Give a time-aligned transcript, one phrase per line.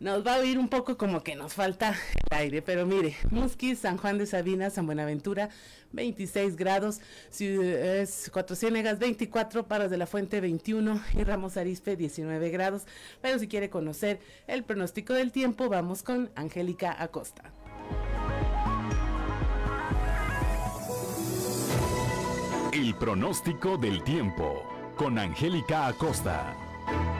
[0.00, 1.90] nos va a oír un poco como que nos falta
[2.30, 2.62] el aire.
[2.62, 5.48] Pero mire, Musquis, San Juan de Sabina, San Buenaventura,
[5.92, 7.00] 26 grados.
[7.38, 9.66] Es Cuatro Ciénegas, 24.
[9.66, 11.02] Paras de la Fuente, 21.
[11.14, 12.82] Y Ramos Arispe, 19 grados.
[13.22, 17.50] Pero si quiere conocer el pronóstico del tiempo, vamos con Angélica Acosta.
[22.72, 24.62] El pronóstico del tiempo
[24.96, 26.69] con Angélica Acosta.
[26.90, 27.19] thank you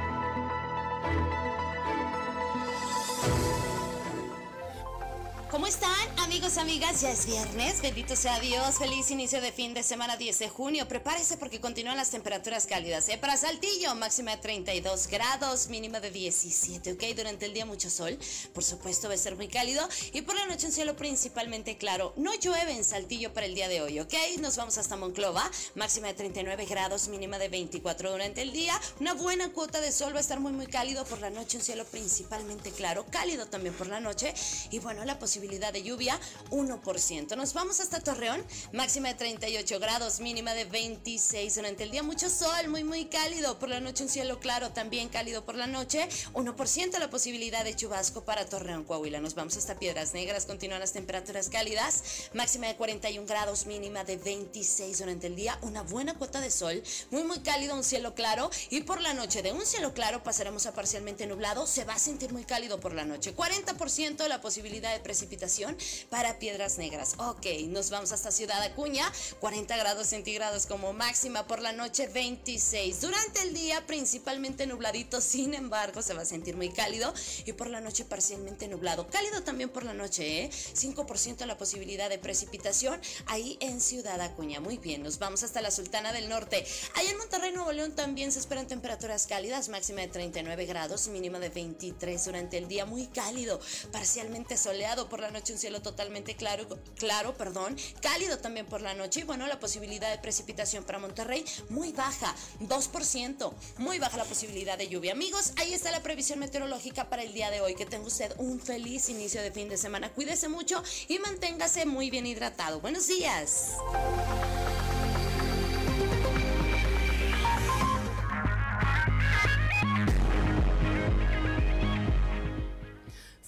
[5.50, 7.00] ¿Cómo están amigos, amigas?
[7.00, 10.86] Ya es viernes, bendito sea Dios, feliz inicio de fin de semana 10 de junio.
[10.86, 13.08] Prepárese porque continúan las temperaturas cálidas.
[13.08, 13.18] ¿eh?
[13.18, 17.02] Para Saltillo, máxima de 32 grados, mínima de 17, ¿ok?
[17.16, 18.16] Durante el día mucho sol,
[18.54, 22.12] por supuesto va a ser muy cálido y por la noche un cielo principalmente claro.
[22.16, 24.14] No llueve en Saltillo para el día de hoy, ¿ok?
[24.38, 28.80] Nos vamos hasta Monclova, máxima de 39 grados, mínima de 24 durante el día.
[29.00, 31.64] Una buena cuota de sol va a estar muy muy cálido por la noche, un
[31.64, 34.32] cielo principalmente claro, cálido también por la noche
[34.70, 36.20] y bueno, la posibilidad de lluvia
[36.50, 37.36] 1%.
[37.36, 42.28] Nos vamos hasta Torreón, máxima de 38 grados, mínima de 26 durante el día, mucho
[42.28, 46.08] sol, muy muy cálido, por la noche un cielo claro, también cálido por la noche,
[46.34, 49.20] 1% la posibilidad de chubasco para Torreón, Coahuila.
[49.20, 52.02] Nos vamos hasta Piedras Negras, continúan las temperaturas cálidas,
[52.34, 56.82] máxima de 41 grados, mínima de 26 durante el día, una buena cuota de sol,
[57.10, 58.50] muy muy cálido, un cielo claro.
[58.68, 61.98] Y por la noche de un cielo claro pasaremos a parcialmente nublado, se va a
[61.98, 65.00] sentir muy cálido por la noche, 40% la posibilidad de
[65.30, 65.76] precipitación
[66.08, 67.14] para Piedras Negras.
[67.18, 73.00] Ok, nos vamos hasta Ciudad Acuña, 40 grados centígrados como máxima por la noche, 26.
[73.00, 77.14] Durante el día principalmente nubladito, sin embargo se va a sentir muy cálido
[77.46, 79.06] y por la noche parcialmente nublado.
[79.06, 80.50] Cálido también por la noche, ¿eh?
[80.50, 84.58] 5% la posibilidad de precipitación ahí en Ciudad Acuña.
[84.58, 86.66] Muy bien, nos vamos hasta la Sultana del Norte.
[86.94, 91.38] Ahí en Monterrey, Nuevo León también se esperan temperaturas cálidas, máxima de 39 grados, mínima
[91.38, 93.60] de 23 durante el día, muy cálido,
[93.92, 96.66] parcialmente soleado por la noche un cielo totalmente claro,
[96.96, 101.44] claro, perdón, cálido también por la noche y bueno, la posibilidad de precipitación para Monterrey
[101.68, 105.12] muy baja, 2%, muy baja la posibilidad de lluvia.
[105.12, 107.74] Amigos, ahí está la previsión meteorológica para el día de hoy.
[107.74, 110.10] Que tenga usted un feliz inicio de fin de semana.
[110.12, 112.80] Cuídese mucho y manténgase muy bien hidratado.
[112.80, 113.72] Buenos días.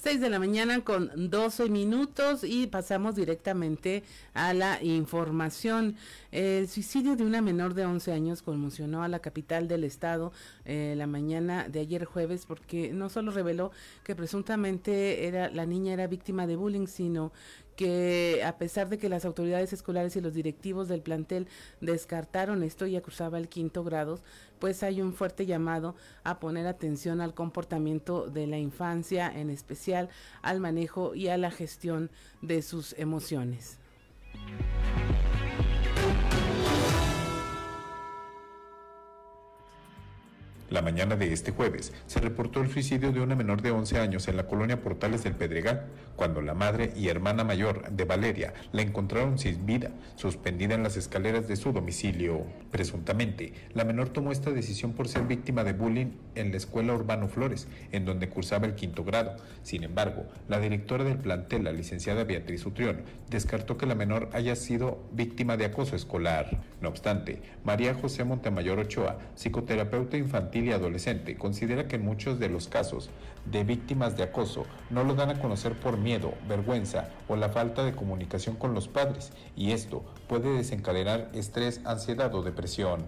[0.02, 4.02] 6 de la mañana con 12 minutos y pasamos directamente
[4.34, 5.94] a la información.
[6.32, 10.32] El suicidio de una menor de 11 años conmocionó a la capital del estado
[10.64, 13.70] eh, la mañana de ayer jueves porque no solo reveló
[14.02, 17.30] que presuntamente era la niña era víctima de bullying, sino
[17.76, 21.46] que a pesar de que las autoridades escolares y los directivos del plantel
[21.80, 24.20] descartaron esto y acusaba el quinto grado,
[24.62, 30.08] pues hay un fuerte llamado a poner atención al comportamiento de la infancia, en especial
[30.40, 32.12] al manejo y a la gestión
[32.42, 33.80] de sus emociones.
[40.72, 44.26] La mañana de este jueves se reportó el suicidio de una menor de 11 años
[44.28, 45.84] en la colonia Portales del Pedregal,
[46.16, 50.96] cuando la madre y hermana mayor de Valeria la encontraron sin vida, suspendida en las
[50.96, 52.46] escaleras de su domicilio.
[52.70, 57.28] Presuntamente, la menor tomó esta decisión por ser víctima de bullying en la escuela Urbano
[57.28, 59.36] Flores, en donde cursaba el quinto grado.
[59.62, 64.56] Sin embargo, la directora del plantel, la licenciada Beatriz Utrión, descartó que la menor haya
[64.56, 66.62] sido víctima de acoso escolar.
[66.80, 72.48] No obstante, María José Montemayor Ochoa, psicoterapeuta infantil y adolescente considera que en muchos de
[72.48, 73.10] los casos
[73.44, 77.84] de víctimas de acoso no lo dan a conocer por miedo, vergüenza o la falta
[77.84, 83.06] de comunicación con los padres y esto puede desencadenar estrés, ansiedad o depresión.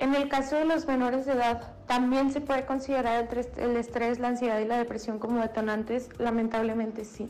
[0.00, 4.28] En el caso de los menores de edad, también se puede considerar el estrés, la
[4.28, 6.08] ansiedad y la depresión como detonantes.
[6.18, 7.28] Lamentablemente sí.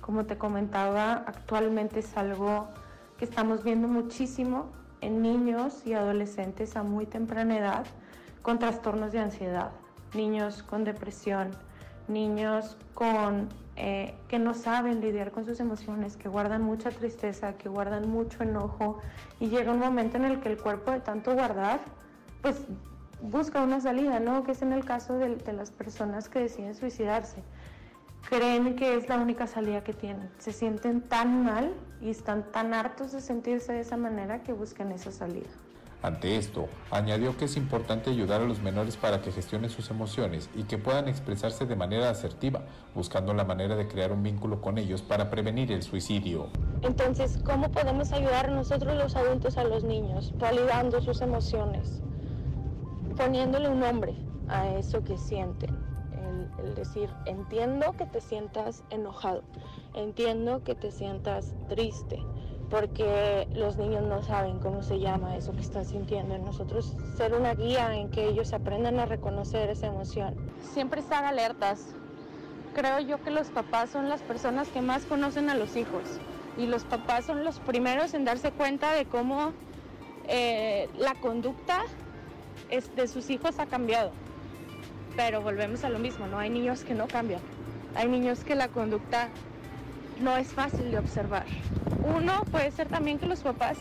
[0.00, 2.68] Como te comentaba, actualmente es algo
[3.18, 4.70] que estamos viendo muchísimo
[5.00, 7.86] en niños y adolescentes a muy temprana edad
[8.46, 9.72] con trastornos de ansiedad,
[10.14, 11.50] niños con depresión,
[12.06, 17.68] niños con, eh, que no saben lidiar con sus emociones, que guardan mucha tristeza, que
[17.68, 19.00] guardan mucho enojo
[19.40, 21.80] y llega un momento en el que el cuerpo de tanto guardar,
[22.40, 22.60] pues
[23.20, 24.44] busca una salida, ¿no?
[24.44, 27.42] Que es en el caso de, de las personas que deciden suicidarse.
[28.28, 30.30] Creen que es la única salida que tienen.
[30.38, 34.92] Se sienten tan mal y están tan hartos de sentirse de esa manera que buscan
[34.92, 35.50] esa salida.
[36.02, 40.50] Ante esto, añadió que es importante ayudar a los menores para que gestionen sus emociones
[40.54, 42.62] y que puedan expresarse de manera asertiva,
[42.94, 46.48] buscando la manera de crear un vínculo con ellos para prevenir el suicidio.
[46.82, 50.32] Entonces, ¿cómo podemos ayudar nosotros los adultos a los niños?
[50.38, 52.02] Validando sus emociones,
[53.16, 54.14] poniéndole un nombre
[54.48, 55.74] a eso que sienten.
[56.12, 59.42] El, el decir, entiendo que te sientas enojado,
[59.94, 62.22] entiendo que te sientas triste,
[62.70, 66.36] porque los niños no saben cómo se llama eso que están sintiendo.
[66.38, 70.34] Nosotros ser una guía en que ellos aprendan a reconocer esa emoción.
[70.74, 71.94] Siempre estar alertas.
[72.74, 76.02] Creo yo que los papás son las personas que más conocen a los hijos
[76.58, 79.52] y los papás son los primeros en darse cuenta de cómo
[80.28, 81.84] eh, la conducta
[82.96, 84.10] de sus hijos ha cambiado.
[85.14, 86.38] Pero volvemos a lo mismo, ¿no?
[86.38, 87.40] Hay niños que no cambian.
[87.94, 89.30] Hay niños que la conducta
[90.20, 91.44] no es fácil de observar.
[92.04, 93.76] Uno puede ser también que los papás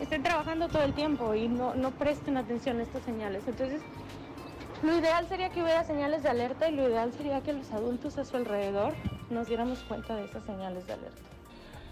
[0.00, 3.42] estén trabajando todo el tiempo y no, no presten atención a estas señales.
[3.46, 3.82] Entonces,
[4.82, 8.18] lo ideal sería que hubiera señales de alerta y lo ideal sería que los adultos
[8.18, 8.94] a su alrededor
[9.30, 11.33] nos diéramos cuenta de esas señales de alerta.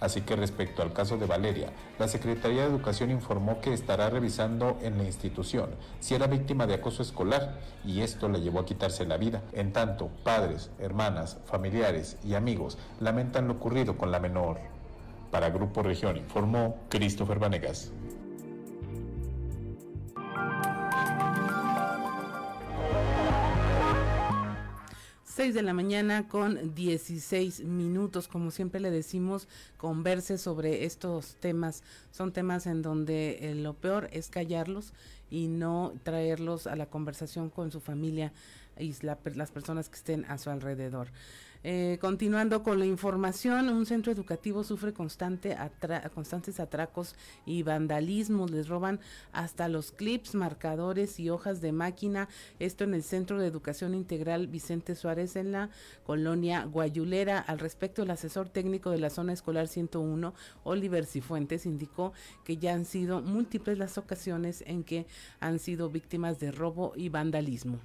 [0.02, 4.76] Así que respecto al caso de Valeria, la Secretaría de Educación informó que estará revisando
[4.82, 5.70] en la institución
[6.00, 9.42] si era víctima de acoso escolar y esto le llevó a quitarse la vida.
[9.52, 14.58] En tanto, padres, hermanas, familiares y amigos lamentan lo ocurrido con la menor.
[15.30, 17.92] Para Grupo Región informó Christopher Vanegas.
[25.42, 28.28] 6 de la mañana con 16 minutos.
[28.28, 31.82] Como siempre le decimos, converse sobre estos temas.
[32.12, 34.92] Son temas en donde eh, lo peor es callarlos
[35.30, 38.32] y no traerlos a la conversación con su familia
[38.78, 41.08] y las personas que estén a su alrededor.
[41.64, 45.56] Eh, continuando con la información, un centro educativo sufre constante
[46.12, 47.14] constantes atracos
[47.46, 48.50] y vandalismos.
[48.50, 48.98] Les roban
[49.32, 52.28] hasta los clips, marcadores y hojas de máquina.
[52.58, 55.70] Esto en el Centro de Educación Integral Vicente Suárez en la
[56.04, 57.38] colonia Guayulera.
[57.38, 62.12] Al respecto, el asesor técnico de la zona escolar 101, Oliver Cifuentes, indicó
[62.44, 65.06] que ya han sido múltiples las ocasiones en que
[65.38, 67.78] han sido víctimas de robo y vandalismo.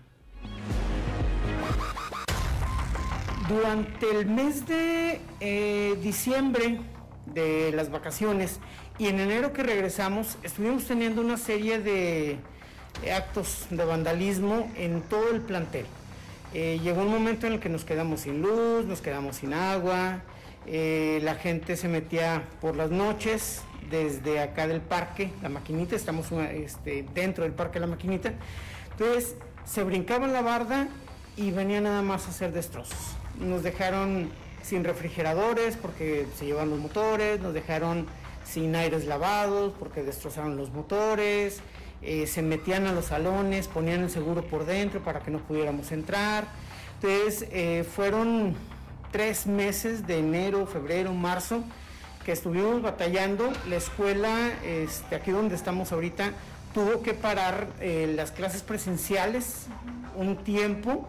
[3.47, 6.79] Durante el mes de eh, diciembre
[7.25, 8.59] de las vacaciones
[8.97, 12.39] y en enero que regresamos, estuvimos teniendo una serie de
[13.15, 15.85] actos de vandalismo en todo el plantel.
[16.53, 20.23] Eh, llegó un momento en el que nos quedamos sin luz, nos quedamos sin agua,
[20.65, 26.31] eh, la gente se metía por las noches desde acá del parque, la maquinita, estamos
[26.31, 28.33] este, dentro del parque La Maquinita,
[28.91, 30.89] entonces se brincaban la barda
[31.37, 34.29] y venía nada más a hacer destrozos nos dejaron
[34.63, 38.05] sin refrigeradores porque se llevan los motores, nos dejaron
[38.45, 41.61] sin aires lavados porque destrozaron los motores,
[42.01, 45.91] eh, se metían a los salones, ponían el seguro por dentro para que no pudiéramos
[45.91, 46.45] entrar.
[46.95, 48.55] Entonces eh, fueron
[49.11, 51.63] tres meses de enero, febrero, marzo
[52.25, 53.51] que estuvimos batallando.
[53.69, 56.31] La escuela, este, aquí donde estamos ahorita,
[56.73, 59.67] tuvo que parar eh, las clases presenciales
[60.15, 61.07] un tiempo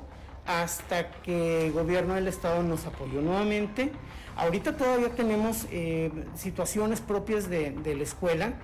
[0.49, 3.93] hasta que el gobierno del estado nos apoyó nuevamente.
[4.35, 8.55] Ahorita todavía tenemos eh, situaciones propias de, la escuela.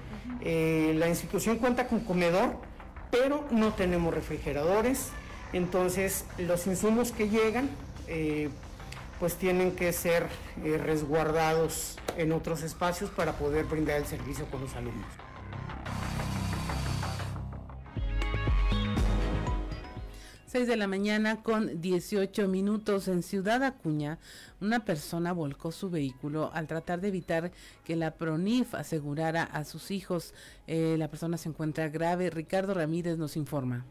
[0.41, 2.57] Eh, la institución cuenta con comedor,
[3.11, 5.11] pero no tenemos refrigeradores.
[5.53, 7.69] Entonces, los insumos que llegan,
[8.09, 8.49] eh,
[9.21, 10.27] pues tienen que ser
[10.63, 15.24] resguardados en otros espacios para poder brindar el servicio con los alumnos.
[20.55, 24.21] 6 de la mañana con 18 minutos en Ciudad Acuña,
[24.61, 27.51] una persona volcó su vehículo al tratar de evitar
[27.83, 30.33] que la PRONIF asegurara a sus hijos.
[30.69, 32.31] Eh, la persona se encuentra grave.
[32.31, 33.85] Ricardo Ramírez nos informa.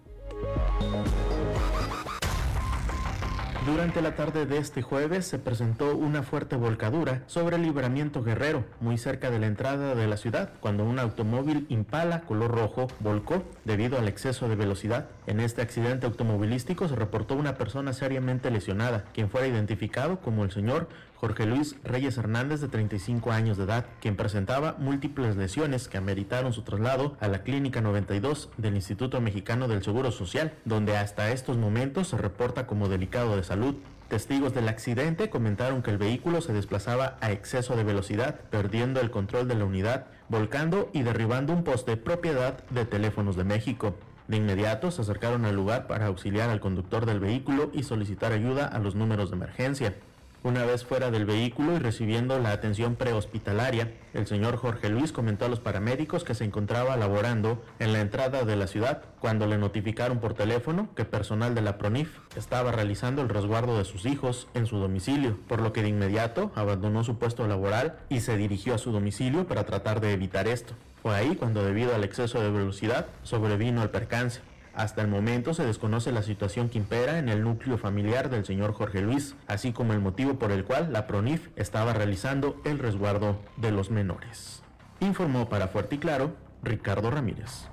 [3.66, 8.66] Durante la tarde de este jueves se presentó una fuerte volcadura sobre el libramiento guerrero,
[8.82, 13.42] muy cerca de la entrada de la ciudad, cuando un automóvil Impala color rojo volcó
[13.64, 15.08] debido al exceso de velocidad.
[15.28, 20.52] En este accidente automovilístico se reportó una persona seriamente lesionada, quien fuera identificado como el
[20.52, 20.90] señor
[21.24, 26.52] Jorge Luis Reyes Hernández, de 35 años de edad, quien presentaba múltiples lesiones que ameritaron
[26.52, 31.56] su traslado a la Clínica 92 del Instituto Mexicano del Seguro Social, donde hasta estos
[31.56, 33.76] momentos se reporta como delicado de salud.
[34.10, 39.10] Testigos del accidente comentaron que el vehículo se desplazaba a exceso de velocidad, perdiendo el
[39.10, 43.96] control de la unidad, volcando y derribando un poste propiedad de Teléfonos de México.
[44.28, 48.68] De inmediato se acercaron al lugar para auxiliar al conductor del vehículo y solicitar ayuda
[48.68, 49.96] a los números de emergencia.
[50.44, 55.46] Una vez fuera del vehículo y recibiendo la atención prehospitalaria, el señor Jorge Luis comentó
[55.46, 59.58] a los paramédicos que se encontraba laborando en la entrada de la ciudad cuando le
[59.58, 64.50] notificaron por teléfono que personal de la PRONIF estaba realizando el resguardo de sus hijos
[64.54, 68.76] en su domicilio, por lo que de inmediato abandonó su puesto laboral y se dirigió
[68.76, 70.74] a su domicilio para tratar de evitar esto.
[71.02, 74.42] Fue ahí cuando debido al exceso de velocidad sobrevino el percance.
[74.74, 78.74] Hasta el momento se desconoce la situación que impera en el núcleo familiar del señor
[78.74, 83.40] Jorge Luis, así como el motivo por el cual la PRONIF estaba realizando el resguardo
[83.58, 84.64] de los menores.
[85.00, 87.68] Informó para Fuerte y Claro Ricardo Ramírez.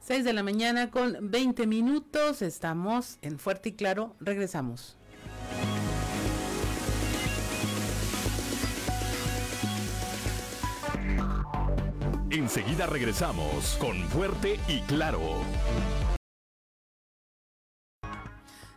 [0.00, 4.96] Seis de la mañana con 20 minutos, estamos en Fuerte y Claro, regresamos.
[12.30, 15.20] Enseguida regresamos con Fuerte y Claro.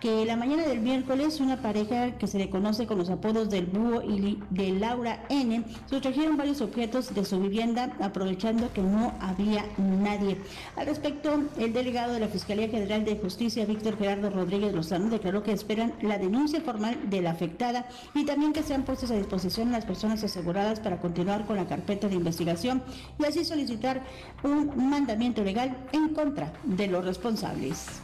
[0.00, 3.66] que la mañana del miércoles una pareja que se le conoce con los apodos del
[3.66, 9.64] búho y de Laura N sustrajeron varios objetos de su vivienda aprovechando que no había
[9.78, 10.38] nadie.
[10.76, 15.42] Al respecto, el delegado de la Fiscalía General de Justicia, Víctor Gerardo Rodríguez Lozano, declaró
[15.42, 19.72] que esperan la denuncia formal de la afectada y también que sean puestas a disposición
[19.72, 22.82] las personas aseguradas para continuar con la carpeta de investigación
[23.18, 24.02] y así solicitar
[24.42, 28.00] un mandamiento legal en contra de los responsables.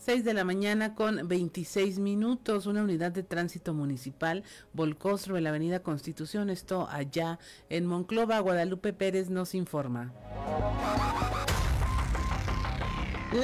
[0.00, 5.50] 6 de la mañana con 26 minutos, una unidad de tránsito municipal volcó sobre la
[5.50, 7.38] avenida Constitución, esto allá
[7.68, 8.38] en Monclova.
[8.40, 10.10] Guadalupe Pérez nos informa.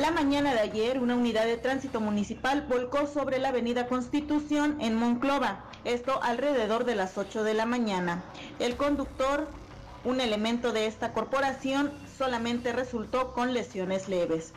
[0.00, 4.94] La mañana de ayer, una unidad de tránsito municipal volcó sobre la avenida Constitución en
[4.94, 8.24] Monclova, esto alrededor de las 8 de la mañana.
[8.60, 9.46] El conductor,
[10.04, 14.54] un elemento de esta corporación, solamente resultó con lesiones leves.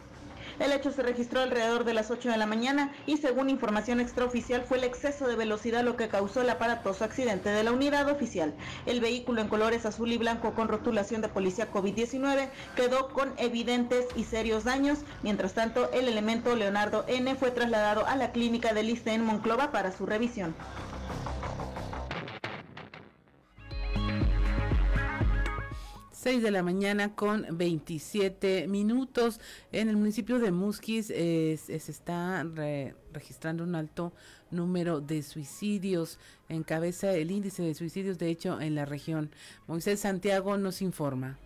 [0.60, 4.64] El hecho se registró alrededor de las 8 de la mañana y según información extraoficial
[4.64, 8.54] fue el exceso de velocidad lo que causó el aparatoso accidente de la unidad oficial.
[8.86, 14.06] El vehículo en colores azul y blanco con rotulación de policía COVID-19 quedó con evidentes
[14.18, 15.00] y serios daños.
[15.24, 19.72] Mientras tanto, el elemento Leonardo N fue trasladado a la clínica de Liste en Monclova
[19.72, 20.56] para su revisión.
[26.20, 29.40] 6 6 de la mañana con 27 minutos.
[29.72, 32.46] En el municipio de Musquis se está
[33.14, 34.12] registrando un alto
[34.52, 36.20] número de suicidios.
[36.50, 39.32] Encabeza el índice de suicidios, de hecho, en la región.
[39.66, 41.40] Moisés Santiago nos informa.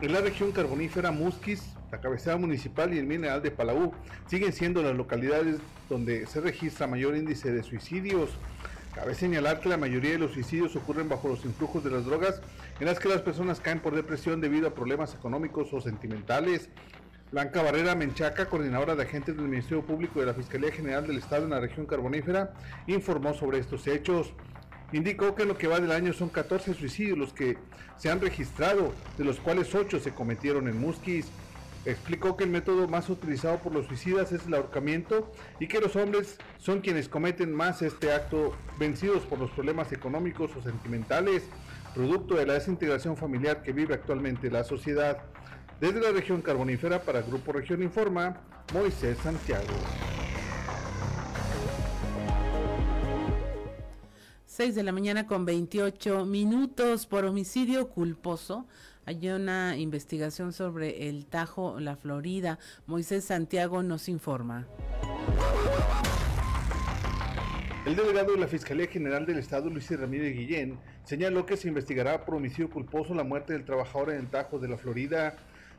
[0.00, 3.92] En la región carbonífera Musquis, la cabecera municipal y el mineral de Palau
[4.26, 5.58] siguen siendo las localidades
[5.90, 8.30] donde se registra mayor índice de suicidios.
[8.94, 12.42] Cabe señalar que la mayoría de los suicidios ocurren bajo los influjos de las drogas,
[12.78, 16.68] en las que las personas caen por depresión debido a problemas económicos o sentimentales.
[17.30, 21.44] Blanca Barrera Menchaca, coordinadora de agentes del Ministerio Público de la Fiscalía General del Estado
[21.44, 22.52] en la región carbonífera,
[22.86, 24.34] informó sobre estos hechos.
[24.92, 27.56] Indicó que en lo que va del año son 14 suicidios los que
[27.96, 31.28] se han registrado, de los cuales 8 se cometieron en Musquis.
[31.84, 35.96] Explicó que el método más utilizado por los suicidas es el ahorcamiento y que los
[35.96, 41.42] hombres son quienes cometen más este acto vencidos por los problemas económicos o sentimentales,
[41.92, 45.24] producto de la desintegración familiar que vive actualmente la sociedad.
[45.80, 48.40] Desde la región carbonífera para Grupo Región Informa,
[48.72, 49.74] Moisés Santiago.
[54.46, 58.66] 6 de la mañana con 28 minutos por homicidio culposo.
[59.04, 62.60] Hay una investigación sobre el Tajo, la Florida.
[62.86, 64.68] Moisés Santiago nos informa.
[67.84, 72.24] El delegado de la Fiscalía General del Estado, Luis Ramírez Guillén, señaló que se investigará
[72.24, 75.34] por homicidio culposo la muerte del trabajador en el Tajo de la Florida.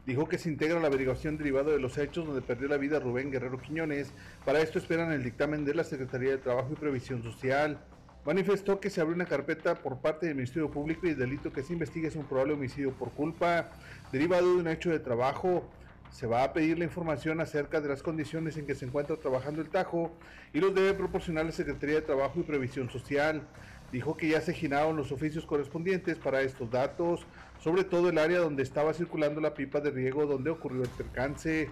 [0.05, 3.31] Dijo que se integra la averiguación derivada de los hechos donde perdió la vida Rubén
[3.31, 4.11] Guerrero Quiñones.
[4.43, 7.79] Para esto esperan el dictamen de la Secretaría de Trabajo y Previsión Social
[8.25, 11.63] manifestó que se abrió una carpeta por parte del Ministerio Público y el delito que
[11.63, 13.71] se investiga es un probable homicidio por culpa
[14.11, 15.69] derivado de un hecho de trabajo.
[16.09, 19.61] Se va a pedir la información acerca de las condiciones en que se encuentra trabajando
[19.61, 20.11] el Tajo
[20.53, 23.41] y los debe proporcionar la Secretaría de Trabajo y Previsión Social.
[23.91, 27.25] Dijo que ya se giraron los oficios correspondientes para estos datos,
[27.63, 31.69] sobre todo el área donde estaba circulando la pipa de riego donde ocurrió el percance.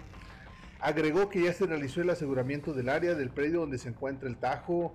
[0.80, 4.36] Agregó que ya se realizó el aseguramiento del área del predio donde se encuentra el
[4.36, 4.92] Tajo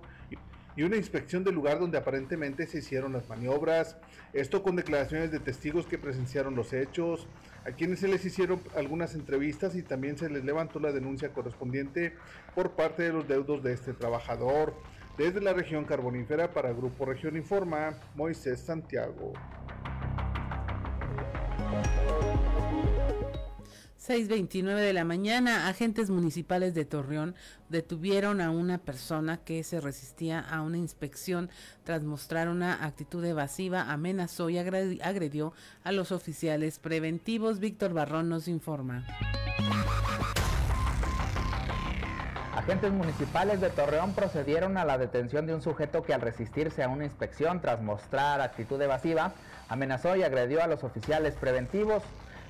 [0.78, 3.96] y una inspección del lugar donde aparentemente se hicieron las maniobras,
[4.32, 7.26] esto con declaraciones de testigos que presenciaron los hechos,
[7.66, 12.14] a quienes se les hicieron algunas entrevistas y también se les levantó la denuncia correspondiente
[12.54, 14.72] por parte de los deudos de este trabajador.
[15.16, 19.32] Desde la región carbonífera para Grupo Región Informa, Moisés Santiago.
[24.08, 27.34] 6.29 de la mañana, agentes municipales de Torreón
[27.68, 31.50] detuvieron a una persona que se resistía a una inspección
[31.84, 35.52] tras mostrar una actitud evasiva, amenazó y agredió
[35.84, 37.60] a los oficiales preventivos.
[37.60, 39.04] Víctor Barrón nos informa.
[42.54, 46.88] Agentes municipales de Torreón procedieron a la detención de un sujeto que al resistirse a
[46.88, 49.34] una inspección tras mostrar actitud evasiva,
[49.68, 52.02] amenazó y agredió a los oficiales preventivos.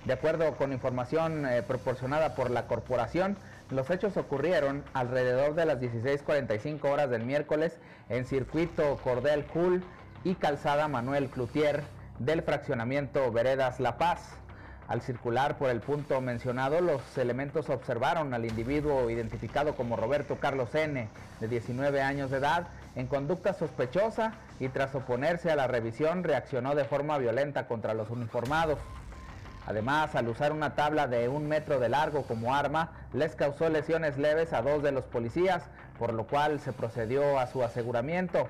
[0.05, 3.37] De acuerdo con información eh, proporcionada por la corporación,
[3.71, 9.83] los hechos ocurrieron alrededor de las 16.45 horas del miércoles en circuito Cordel Cool
[10.25, 11.83] y calzada Manuel Cloutier
[12.19, 14.39] del fraccionamiento Veredas La Paz.
[14.89, 20.75] Al circular por el punto mencionado, los elementos observaron al individuo identificado como Roberto Carlos
[20.75, 21.09] N.,
[21.41, 26.75] de 19 años de edad, en conducta sospechosa y tras oponerse a la revisión reaccionó
[26.75, 28.79] de forma violenta contra los uniformados.
[29.69, 34.17] Además, al usar una tabla de un metro de largo como arma, les causó lesiones
[34.17, 35.63] leves a dos de los policías,
[35.99, 38.49] por lo cual se procedió a su aseguramiento.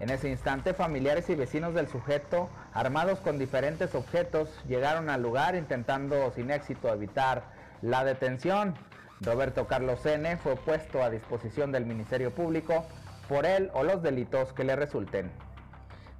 [0.00, 5.54] En ese instante, familiares y vecinos del sujeto, armados con diferentes objetos, llegaron al lugar
[5.54, 7.42] intentando sin éxito evitar
[7.82, 8.74] la detención.
[9.20, 10.34] Roberto Carlos N.
[10.38, 12.86] fue puesto a disposición del Ministerio Público
[13.28, 15.30] por él o los delitos que le resulten.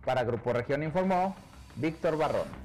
[0.04, 1.35] Para Grupo Región informó
[1.76, 2.63] Víctor Barrón.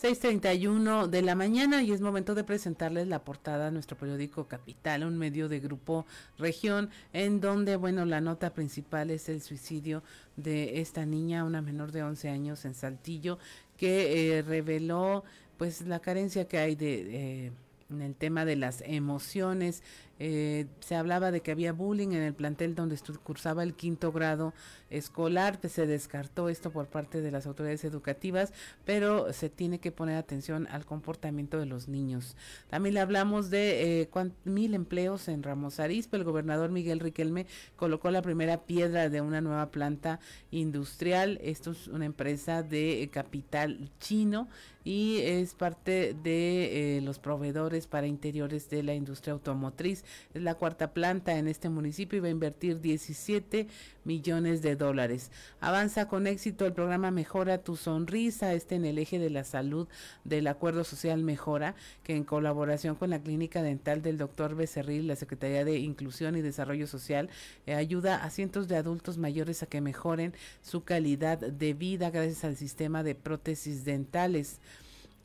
[0.00, 5.04] 6.31 de la mañana y es momento de presentarles la portada a nuestro periódico Capital,
[5.04, 6.06] un medio de grupo
[6.38, 10.02] región, en donde, bueno, la nota principal es el suicidio
[10.36, 13.38] de esta niña, una menor de 11 años en Saltillo,
[13.76, 15.22] que eh, reveló
[15.58, 17.46] pues la carencia que hay de...
[17.46, 17.52] Eh,
[17.90, 19.82] en el tema de las emociones,
[20.22, 24.52] eh, se hablaba de que había bullying en el plantel donde cursaba el quinto grado
[24.90, 28.52] escolar, pues se descartó esto por parte de las autoridades educativas,
[28.84, 32.36] pero se tiene que poner atención al comportamiento de los niños.
[32.68, 34.10] También le hablamos de eh,
[34.44, 39.40] mil empleos en Ramos Arizpe, el gobernador Miguel Riquelme colocó la primera piedra de una
[39.40, 44.48] nueva planta industrial, esto es una empresa de capital chino
[44.84, 50.04] y es parte de eh, los proveedores para interiores de la industria automotriz
[50.34, 53.66] Es la cuarta planta en este municipio y va a invertir 17
[54.04, 55.30] millones de dólares.
[55.60, 59.88] Avanza con éxito el programa Mejora tu Sonrisa, este en el eje de la salud
[60.24, 65.16] del Acuerdo Social Mejora, que en colaboración con la Clínica Dental del doctor Becerril, la
[65.16, 67.28] Secretaría de Inclusión y Desarrollo Social,
[67.66, 72.44] eh, ayuda a cientos de adultos mayores a que mejoren su calidad de vida gracias
[72.44, 74.60] al sistema de prótesis dentales.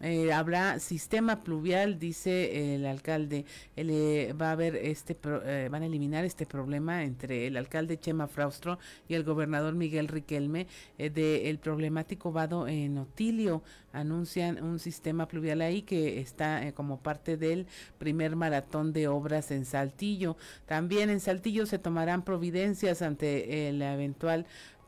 [0.01, 3.45] Eh, habrá sistema pluvial, dice el alcalde.
[3.77, 8.27] Eh, va a haber este, eh, van a eliminar este problema entre el alcalde Chema
[8.27, 8.77] Fraustro
[9.07, 13.63] y el gobernador Miguel Riquelme del problemático vado en Otilio.
[13.93, 17.65] Anuncian un sistema pluvial ahí que está como parte del
[17.97, 20.35] primer maratón de obras en Saltillo.
[20.65, 24.45] También en Saltillo se tomarán providencias ante el eventual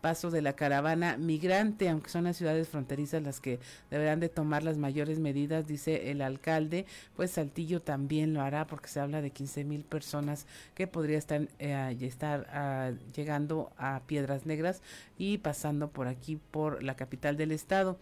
[0.07, 3.59] paso de la caravana migrante, aunque son las ciudades fronterizas las que
[3.91, 6.85] deberán de tomar las mayores medidas, dice el alcalde,
[7.17, 11.49] pues Saltillo también lo hará porque se habla de 15 mil personas que podría estar,
[11.59, 14.81] eh, estar llegando a Piedras Negras
[15.17, 17.99] y pasando por aquí, por la capital del estado.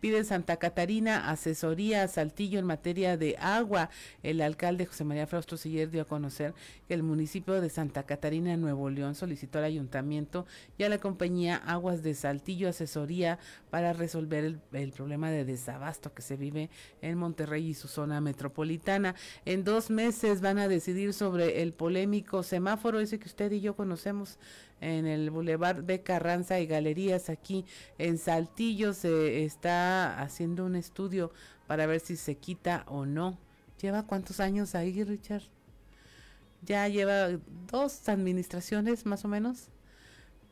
[0.00, 3.90] Pide Santa Catarina asesoría a Saltillo en materia de agua.
[4.22, 6.54] El alcalde José María Frausto Siller dio a conocer
[6.86, 11.56] que el municipio de Santa Catarina, Nuevo León, solicitó al ayuntamiento y a la compañía
[11.56, 16.70] Aguas de Saltillo asesoría para resolver el, el problema de desabasto que se vive
[17.02, 19.16] en Monterrey y su zona metropolitana.
[19.44, 23.74] En dos meses van a decidir sobre el polémico semáforo ese que usted y yo
[23.74, 24.38] conocemos
[24.80, 27.64] en el Boulevard de Carranza y Galerías aquí
[27.98, 31.32] en Saltillo se está haciendo un estudio
[31.66, 33.38] para ver si se quita o no.
[33.80, 35.42] ¿Lleva cuántos años ahí, Richard?
[36.62, 37.38] Ya lleva
[37.70, 39.70] dos administraciones más o menos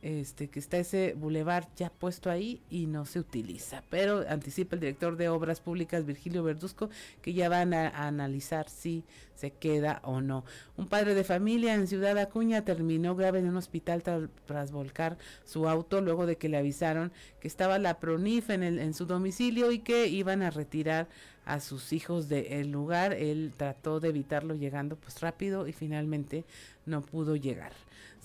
[0.01, 3.83] este, que está ese bulevar ya puesto ahí y no se utiliza.
[3.89, 6.89] Pero anticipa el director de Obras Públicas, Virgilio Verduzco,
[7.21, 9.03] que ya van a, analizar si
[9.35, 10.45] se queda o no.
[10.77, 14.03] Un padre de familia en Ciudad Acuña terminó grave en un hospital
[14.45, 18.79] tras volcar su auto luego de que le avisaron que estaba la PRONIF en, el,
[18.79, 21.07] en su domicilio y que iban a retirar
[21.47, 23.13] a sus hijos del lugar.
[23.13, 26.45] Él trató de evitarlo llegando pues rápido y finalmente
[26.85, 27.71] no pudo llegar.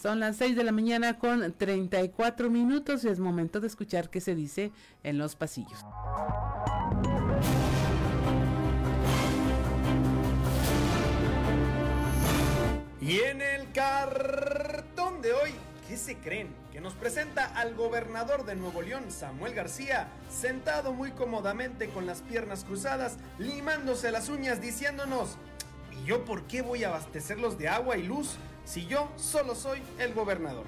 [0.00, 4.20] Son las 6 de la mañana con 34 minutos y es momento de escuchar qué
[4.20, 4.72] se dice
[5.04, 5.78] en los pasillos.
[13.00, 15.50] Y en el cartón de hoy,
[15.92, 16.48] ¿qué se creen?
[16.72, 22.22] Que nos presenta al gobernador de Nuevo León, Samuel García, sentado muy cómodamente con las
[22.22, 25.36] piernas cruzadas, limándose las uñas diciéndonos,
[25.92, 28.38] ¿y yo por qué voy a abastecerlos de agua y luz?
[28.64, 30.64] si yo solo soy el gobernador.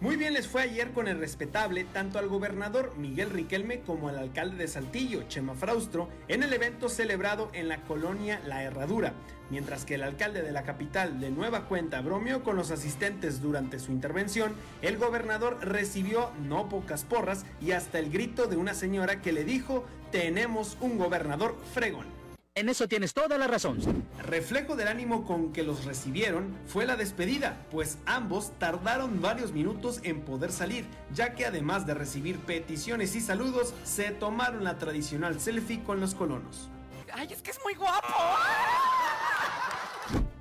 [0.00, 4.18] Muy bien les fue ayer con el respetable tanto al gobernador Miguel Riquelme como al
[4.18, 9.12] alcalde de Saltillo, Chema Fraustro, en el evento celebrado en la colonia La Herradura,
[9.50, 13.78] mientras que el alcalde de la capital de nueva cuenta bromeó con los asistentes durante
[13.78, 19.22] su intervención, el gobernador recibió no pocas porras y hasta el grito de una señora
[19.22, 22.16] que le dijo, tenemos un gobernador fregón.
[22.56, 23.78] En eso tienes toda la razón.
[24.18, 30.00] Reflejo del ánimo con que los recibieron fue la despedida, pues ambos tardaron varios minutos
[30.04, 35.38] en poder salir, ya que además de recibir peticiones y saludos, se tomaron la tradicional
[35.38, 36.70] selfie con los colonos.
[37.18, 38.14] ¡Ay, es que es muy guapo!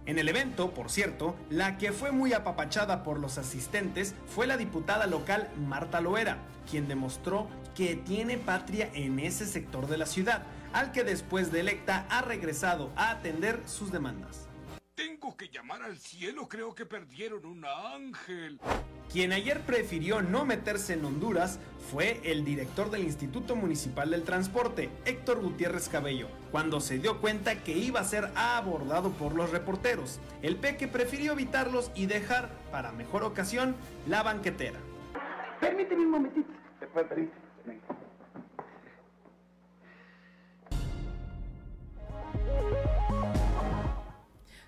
[0.05, 4.57] En el evento, por cierto, la que fue muy apapachada por los asistentes fue la
[4.57, 6.37] diputada local Marta Loera,
[6.69, 11.61] quien demostró que tiene patria en ese sector de la ciudad, al que después de
[11.61, 14.49] electa ha regresado a atender sus demandas.
[15.25, 18.59] Tengo que llamar al cielo, creo que perdieron un ángel.
[19.11, 21.59] Quien ayer prefirió no meterse en Honduras
[21.91, 27.63] fue el director del Instituto Municipal del Transporte, Héctor Gutiérrez Cabello, cuando se dio cuenta
[27.63, 30.19] que iba a ser abordado por los reporteros.
[30.43, 33.75] El peque prefirió evitarlos y dejar, para mejor ocasión,
[34.07, 34.77] la banquetera.
[35.59, 36.53] Permíteme un momentito.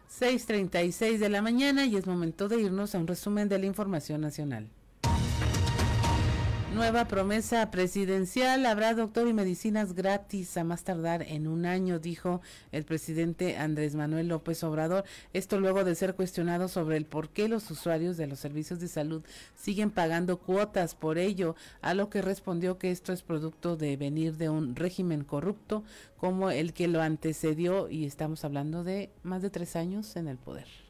[0.09, 4.21] 6.36 de la mañana y es momento de irnos a un resumen de la información
[4.21, 4.67] nacional.
[6.77, 12.39] Nueva promesa presidencial, habrá doctor y medicinas gratis a más tardar en un año, dijo
[12.71, 15.03] el presidente Andrés Manuel López Obrador.
[15.33, 18.89] Esto luego de ser cuestionado sobre el por qué los usuarios de los servicios de
[18.89, 19.23] salud
[19.55, 24.37] siguen pagando cuotas por ello, a lo que respondió que esto es producto de venir
[24.37, 25.83] de un régimen corrupto
[26.17, 30.37] como el que lo antecedió y estamos hablando de más de tres años en el
[30.37, 30.86] poder.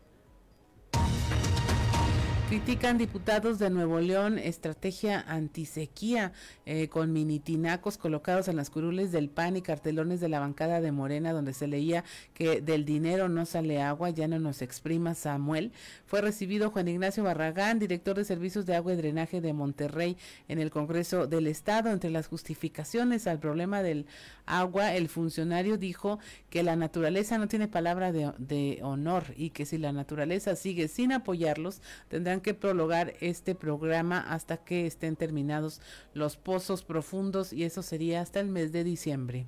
[2.48, 6.32] Critican diputados de Nuevo León estrategia antisequía
[6.66, 10.94] eh, con minitinacos colocados en las curules del PAN y cartelones de la bancada de
[10.94, 15.74] Morena donde se leía que del dinero no sale agua, ya no nos exprima Samuel.
[16.06, 20.16] Fue recibido Juan Ignacio Barragán, director de Servicios de Agua y Drenaje de Monterrey
[20.48, 21.90] en el Congreso del Estado.
[21.92, 24.06] Entre las justificaciones al problema del
[24.46, 26.18] agua, el funcionario dijo
[26.50, 30.88] que la naturaleza no tiene palabra de, de honor y que si la naturaleza sigue
[30.88, 35.82] sin apoyarlos, tendrán que prologar este programa hasta que estén terminados
[36.14, 39.46] los pozos profundos y eso sería hasta el mes de diciembre.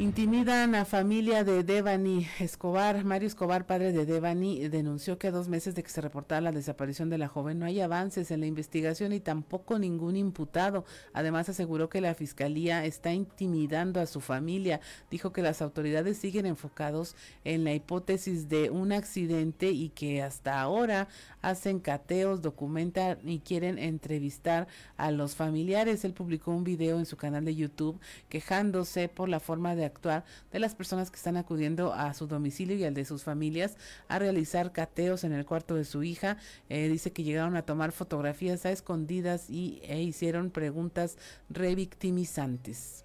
[0.00, 3.04] Intimidan a familia de Devani Escobar.
[3.04, 6.52] Mario Escobar, padre de Devani, denunció que a dos meses de que se reportara la
[6.52, 10.86] desaparición de la joven no hay avances en la investigación y tampoco ningún imputado.
[11.12, 14.80] Además aseguró que la fiscalía está intimidando a su familia.
[15.10, 20.62] Dijo que las autoridades siguen enfocados en la hipótesis de un accidente y que hasta
[20.62, 21.08] ahora
[21.42, 26.06] hacen cateos, documentan y quieren entrevistar a los familiares.
[26.06, 30.24] Él publicó un video en su canal de YouTube quejándose por la forma de actuar
[30.50, 33.76] de las personas que están acudiendo a su domicilio y al de sus familias
[34.08, 36.38] a realizar cateos en el cuarto de su hija.
[36.68, 41.16] Eh, dice que llegaron a tomar fotografías a escondidas y e hicieron preguntas
[41.48, 43.04] revictimizantes.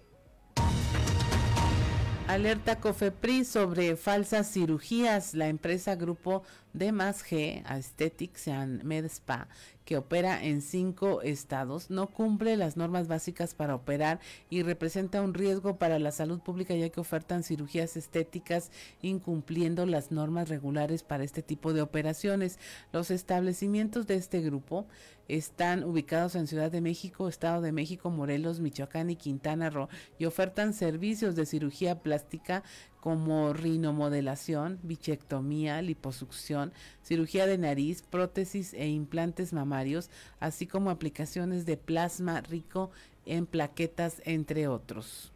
[2.28, 5.32] Alerta COFEPRI sobre falsas cirugías.
[5.32, 9.46] La empresa Grupo de Más G Aesthetics and Med Spa
[9.86, 14.18] que opera en cinco estados, no cumple las normas básicas para operar
[14.50, 20.10] y representa un riesgo para la salud pública ya que ofertan cirugías estéticas incumpliendo las
[20.10, 22.58] normas regulares para este tipo de operaciones.
[22.92, 24.86] Los establecimientos de este grupo
[25.28, 30.24] están ubicados en Ciudad de México, Estado de México, Morelos, Michoacán y Quintana Roo y
[30.24, 32.64] ofertan servicios de cirugía plástica
[33.06, 36.72] como rinomodelación, bichectomía, liposucción,
[37.04, 42.90] cirugía de nariz, prótesis e implantes mamarios, así como aplicaciones de plasma rico
[43.24, 45.30] en plaquetas, entre otros.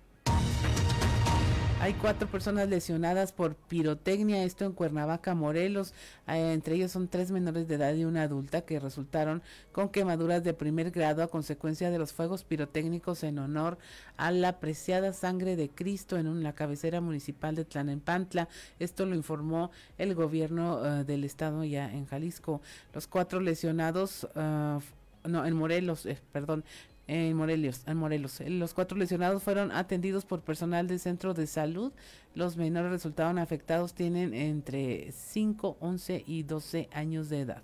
[1.81, 5.95] Hay cuatro personas lesionadas por pirotecnia, esto en Cuernavaca, Morelos.
[6.29, 9.41] Eh, entre ellos son tres menores de edad y una adulta que resultaron
[9.73, 13.79] con quemaduras de primer grado a consecuencia de los fuegos pirotécnicos en honor
[14.19, 18.51] a la preciada sangre de Cristo en la cabecera municipal de Tlanempantla.
[18.79, 22.61] Esto lo informó el gobierno eh, del estado ya en Jalisco.
[22.93, 24.79] Los cuatro lesionados eh,
[25.25, 26.63] no, en Morelos, perdón,
[27.11, 28.41] en Morelos, en Morelos.
[28.47, 31.93] Los cuatro lesionados fueron atendidos por personal del centro de salud.
[32.35, 37.63] Los menores resultaron afectados tienen entre 5, 11 y 12 años de edad.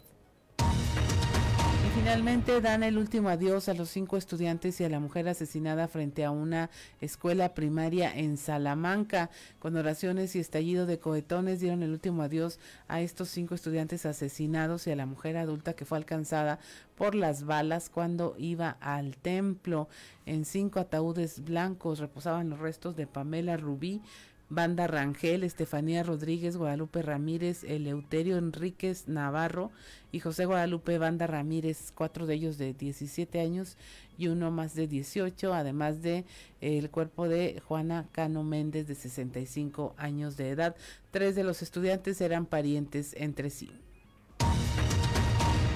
[1.97, 6.27] Finalmente dan el último adiós a los cinco estudiantes y a la mujer asesinada frente
[6.27, 6.69] a una
[7.01, 9.31] escuela primaria en Salamanca.
[9.59, 14.87] Con oraciones y estallido de cohetones dieron el último adiós a estos cinco estudiantes asesinados
[14.87, 16.59] y a la mujer adulta que fue alcanzada
[16.97, 19.89] por las balas cuando iba al templo.
[20.27, 24.03] En cinco ataúdes blancos reposaban los restos de Pamela Rubí,
[24.49, 29.73] Banda Rangel, Estefanía Rodríguez, Guadalupe Ramírez, Eleuterio Enríquez Navarro
[30.13, 33.77] y José Guadalupe Banda Ramírez, cuatro de ellos de 17 años
[34.17, 36.25] y uno más de 18, además de
[36.61, 40.77] el cuerpo de Juana Cano Méndez de 65 años de edad.
[41.11, 43.71] Tres de los estudiantes eran parientes entre sí.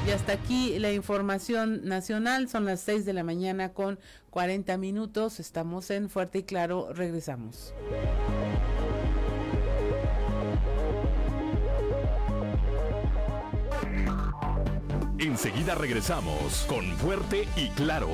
[0.07, 2.49] Y hasta aquí la información nacional.
[2.49, 3.99] Son las 6 de la mañana con
[4.31, 5.41] 40 minutos.
[5.41, 6.93] Estamos en Fuerte y Claro.
[6.93, 7.75] Regresamos.
[15.19, 18.09] Enseguida regresamos con Fuerte y Claro.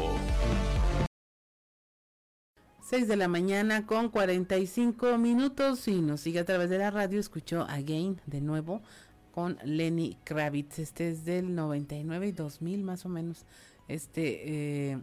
[2.83, 7.19] 6 de la mañana con 45 minutos y nos sigue a través de la radio.
[7.19, 8.83] Escuchó Again de nuevo
[9.37, 10.79] con Lenny Kravitz.
[10.79, 13.45] Este es del 99 y 2000 más o menos.
[13.87, 14.93] Este.
[14.93, 14.99] Eh,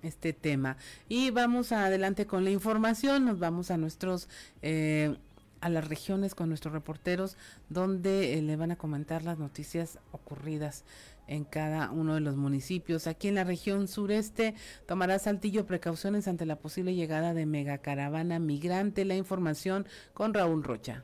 [0.00, 0.76] este tema
[1.08, 4.28] y vamos adelante con la información nos vamos a nuestros
[4.62, 5.16] eh,
[5.60, 7.36] a las regiones con nuestros reporteros
[7.68, 10.84] donde eh, le van a comentar las noticias ocurridas
[11.26, 13.08] en cada uno de los municipios.
[13.08, 14.54] Aquí en la región sureste
[14.86, 19.04] tomará Saltillo precauciones ante la posible llegada de megacaravana migrante.
[19.04, 21.02] La información con Raúl Rocha.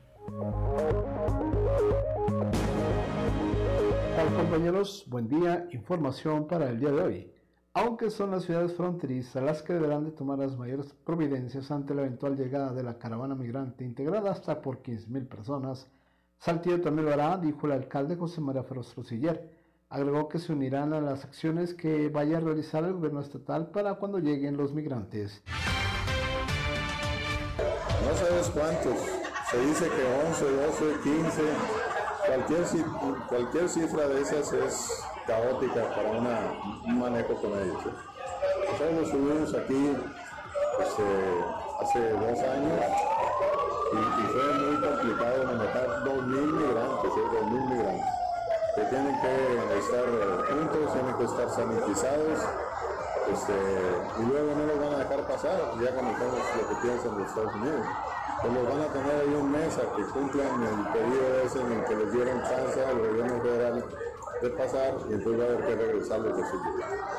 [4.25, 5.67] Hola compañeros, buen día.
[5.71, 7.31] Información para el día de hoy.
[7.73, 12.01] Aunque son las ciudades fronterizas las que deberán de tomar las mayores providencias ante la
[12.01, 15.87] eventual llegada de la caravana migrante integrada hasta por 15.000 personas,
[16.39, 19.47] Saltillo también lo hará, dijo el alcalde José María Ferros Rosiller.
[19.89, 23.93] Agregó que se unirán a las acciones que vaya a realizar el gobierno estatal para
[23.95, 25.43] cuando lleguen los migrantes.
[28.03, 28.97] No sabes cuántos,
[29.51, 31.94] se dice que 11, 12, 15,
[32.27, 32.85] cualquier,
[33.27, 37.83] cualquier cifra de esas es caótica para un manejo con ellos.
[38.71, 39.95] Nosotros nos subimos aquí
[40.77, 41.43] pues, eh,
[41.81, 42.81] hace dos años
[43.91, 47.27] y, fue muy complicado manejar 2.000 migrantes, ¿eh?
[47.31, 48.15] 2.000 migrantes
[48.75, 52.39] que tienen que estar eh, juntos, tienen que estar sanitizados
[53.31, 53.53] este,
[54.19, 57.55] y luego no los van a dejar pasar, ya conocemos lo que piensan los Estados
[57.55, 57.85] Unidos.
[58.41, 61.71] Pues los van a tener ahí un mes a que cumplan el periodo ese en
[61.71, 63.85] el que les dieron chance al gobierno federal
[64.41, 66.57] de pasar y entonces va a haber que regresarlos de su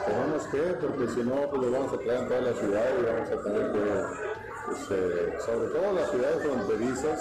[0.07, 3.05] Tenemos que, porque si no, pues los vamos a traer en toda la ciudad y
[3.05, 7.21] vamos a tener que, este, sobre todo las ciudades fronterizas,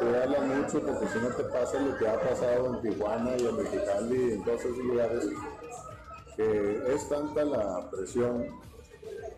[0.00, 3.56] cuidarla mucho porque si no te pasa lo que ha pasado en Tijuana y en
[3.56, 5.28] Mexicali y en todos esos lugares,
[6.36, 8.46] que es tanta la presión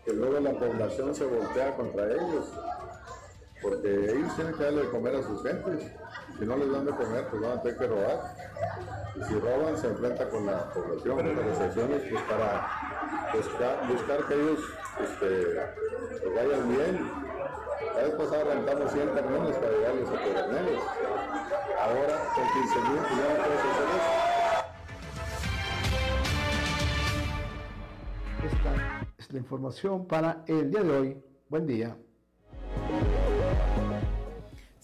[0.04, 2.46] que luego la población se voltea contra ellos,
[3.64, 5.90] porque ellos tienen que darle de comer a sus gentes,
[6.38, 8.36] si no les dan de comer pues van a tener que robar,
[9.16, 12.68] y si roban se enfrenta con la población, con las asociaciones, pues para
[13.32, 14.60] buscar, buscar que ellos
[15.00, 15.56] este,
[16.22, 17.10] pues vayan bien.
[17.96, 20.80] La vez pasada rentamos 100 camiones para llevarles a Pedernales.
[21.80, 24.12] Ahora con 15 mil ya no puedes hacer eso.
[28.44, 28.72] Esta
[29.16, 31.24] es la información para el día de hoy.
[31.48, 31.96] Buen día.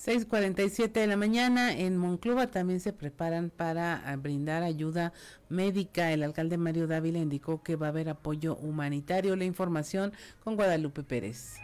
[0.02, 5.12] 6:47 de la mañana en Monclova también se preparan para ah, brindar ayuda
[5.50, 6.10] médica.
[6.10, 9.36] El alcalde Mario Dávila indicó que va a haber apoyo humanitario.
[9.36, 11.56] La información con Guadalupe Pérez.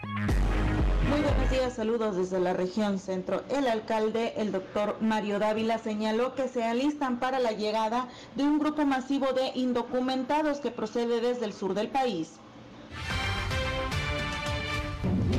[1.09, 3.42] Muy buenos días, saludos desde la región centro.
[3.49, 8.59] El alcalde, el doctor Mario Dávila, señaló que se alistan para la llegada de un
[8.59, 12.33] grupo masivo de indocumentados que procede desde el sur del país.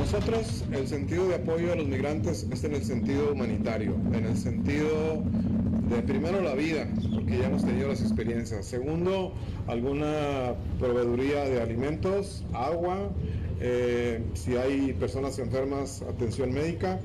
[0.10, 4.38] Nosotros el sentido de apoyo a los migrantes es en el sentido humanitario, en el
[4.38, 5.22] sentido
[5.90, 8.66] de primero la vida, porque ya hemos tenido las experiencias.
[8.66, 9.34] Segundo,
[9.68, 13.10] alguna proveeduría de alimentos, agua,
[13.60, 17.02] eh, si hay personas enfermas, atención médica,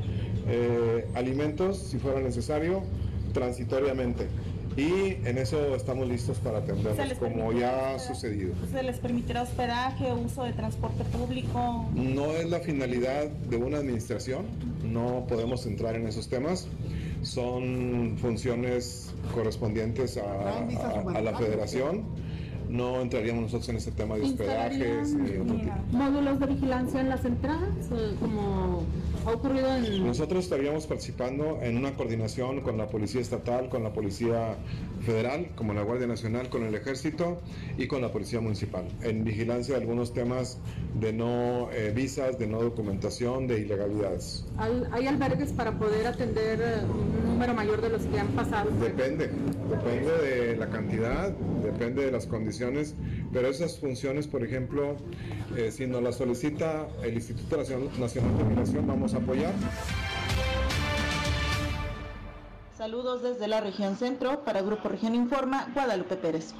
[0.47, 2.85] eh, alimentos, si fuera necesario,
[3.33, 4.29] transitoriamente.
[4.77, 8.55] Y en eso estamos listos para atenderlos, como ya ha sucedido.
[8.71, 11.89] ¿Se les permitirá hospedaje uso de transporte público?
[11.95, 14.47] No es la finalidad de una administración,
[14.83, 16.69] no podemos entrar en esos temas.
[17.23, 22.05] Son funciones correspondientes a la federación
[22.73, 25.15] no entraríamos nosotros en ese tema de hospedajes.
[25.93, 27.69] ¿Módulos de vigilancia en las entradas?
[28.19, 28.85] Como
[29.27, 30.07] ha ocurrido en...
[30.07, 34.57] Nosotros estaríamos participando en una coordinación con la Policía Estatal, con la Policía
[35.05, 37.41] Federal, como la Guardia Nacional, con el Ejército
[37.77, 40.59] y con la Policía Municipal, en vigilancia de algunos temas
[40.99, 44.47] de no eh, visas, de no documentación, de ilegalidades.
[44.93, 48.71] ¿Hay albergues para poder atender eh, un número mayor de los que han pasado?
[48.81, 49.31] Depende,
[49.69, 51.31] depende de la cantidad,
[51.63, 52.62] depende de las condiciones,
[53.33, 54.96] pero esas funciones, por ejemplo,
[55.57, 59.53] eh, si nos las solicita el Instituto Nacional de Migración, vamos a apoyar.
[62.77, 66.55] Saludos desde la región centro para Grupo Región Informa, Guadalupe Pérez.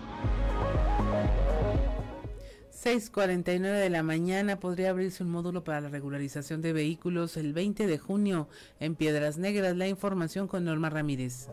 [2.83, 7.87] 6.49 de la mañana podría abrirse un módulo para la regularización de vehículos el 20
[7.87, 8.49] de junio
[8.81, 9.77] en Piedras Negras.
[9.77, 11.49] La información con Norma Ramírez.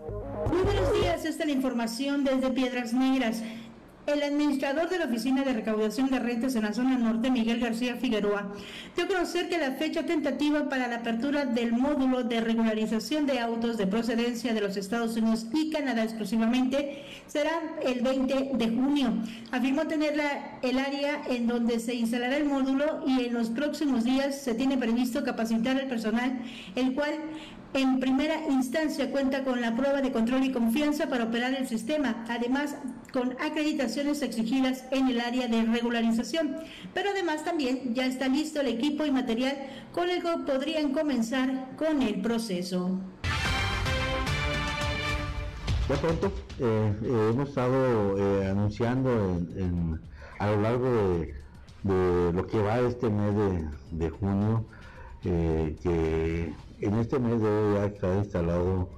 [0.48, 3.44] Muy buenos días, esta es la información desde Piedras Negras.
[4.14, 7.96] El administrador de la Oficina de Recaudación de Rentas en la zona norte, Miguel García
[7.96, 8.52] Figueroa,
[8.96, 13.40] dio a conocer que la fecha tentativa para la apertura del módulo de regularización de
[13.40, 17.52] autos de procedencia de los Estados Unidos y Canadá exclusivamente será
[17.84, 19.14] el 20 de junio.
[19.52, 20.20] Afirmó tener
[20.64, 24.76] el área en donde se instalará el módulo y en los próximos días se tiene
[24.76, 26.42] previsto capacitar al personal,
[26.76, 27.14] el cual
[27.74, 32.26] en primera instancia cuenta con la prueba de control y confianza para operar el sistema,
[32.28, 32.76] además
[33.14, 36.58] con acreditaciones exigidas en el área de regularización.
[36.94, 39.56] Pero además también ya está listo el equipo y material
[39.92, 43.00] con el que podrían comenzar con el proceso.
[45.88, 49.42] De pronto eh, eh, hemos estado eh, anunciando
[50.38, 50.88] a lo largo
[51.84, 54.66] de, lo que va este mes de junio
[55.22, 58.90] que en este mes de hoy ya está instalado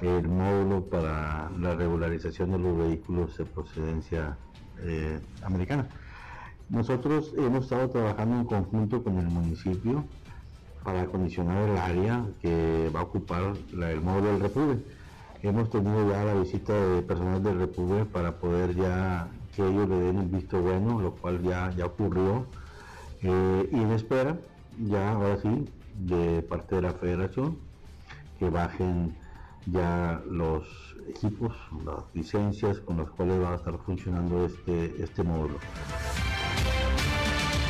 [0.00, 4.36] el módulo para la regularización de los vehículos de procedencia
[4.80, 5.86] eh, americana.
[6.68, 10.04] Nosotros hemos estado trabajando en conjunto con el municipio
[10.84, 14.78] para acondicionar el área que va a ocupar el módulo del Repube.
[15.42, 19.96] Hemos tenido ya la visita de personal del Repube para poder ya que ellos le
[19.96, 22.46] den un visto bueno, lo cual ya, ya ocurrió.
[23.22, 24.36] Eh, y en espera,
[24.78, 25.68] ya ahora sí,
[25.98, 27.58] de parte de la federación,
[28.38, 29.16] que bajen
[29.66, 30.66] ya los
[31.08, 35.58] equipos, las licencias con las cuales va a estar funcionando este, este módulo.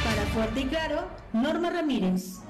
[0.05, 2.41] Para Fuerte y Claro, Norma Ramírez.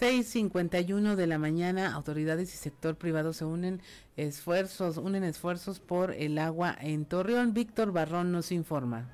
[0.00, 3.80] 6.51 de la mañana, autoridades y sector privado se unen
[4.16, 7.54] esfuerzos, unen esfuerzos por el agua en Torreón.
[7.54, 9.08] Víctor Barrón nos informa.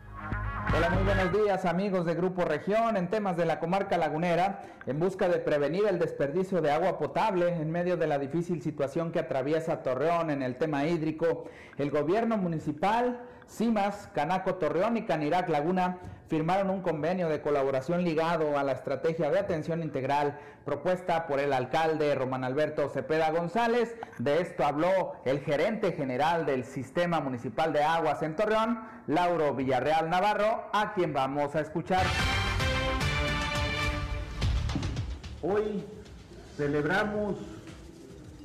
[0.72, 2.96] Hola, muy buenos días amigos de Grupo Región.
[2.96, 7.48] En temas de la comarca lagunera, en busca de prevenir el desperdicio de agua potable
[7.48, 11.46] en medio de la difícil situación que atraviesa Torreón en el tema hídrico,
[11.76, 15.98] el gobierno municipal, CIMAS, Canaco Torreón y Canirac Laguna
[16.28, 21.52] firmaron un convenio de colaboración ligado a la estrategia de atención integral propuesta por el
[21.52, 23.96] alcalde Román Alberto Cepeda González.
[24.18, 30.08] De esto habló el gerente general del Sistema Municipal de Aguas en Torreón, Lauro Villarreal
[30.08, 32.06] Navarro, a quien vamos a escuchar.
[35.42, 35.84] Hoy
[36.56, 37.34] celebramos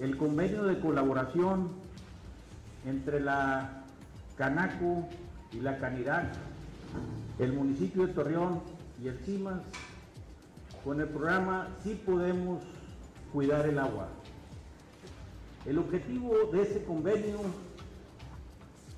[0.01, 1.71] el convenio de colaboración
[2.85, 3.74] entre la
[4.37, 5.07] Canaco
[5.51, 6.31] y la Canidad
[7.39, 8.61] el municipio de Torreón
[9.03, 9.61] y el CIMAS
[10.83, 12.63] con el programa Sí Podemos
[13.33, 14.07] Cuidar el Agua.
[15.65, 17.39] El objetivo de ese convenio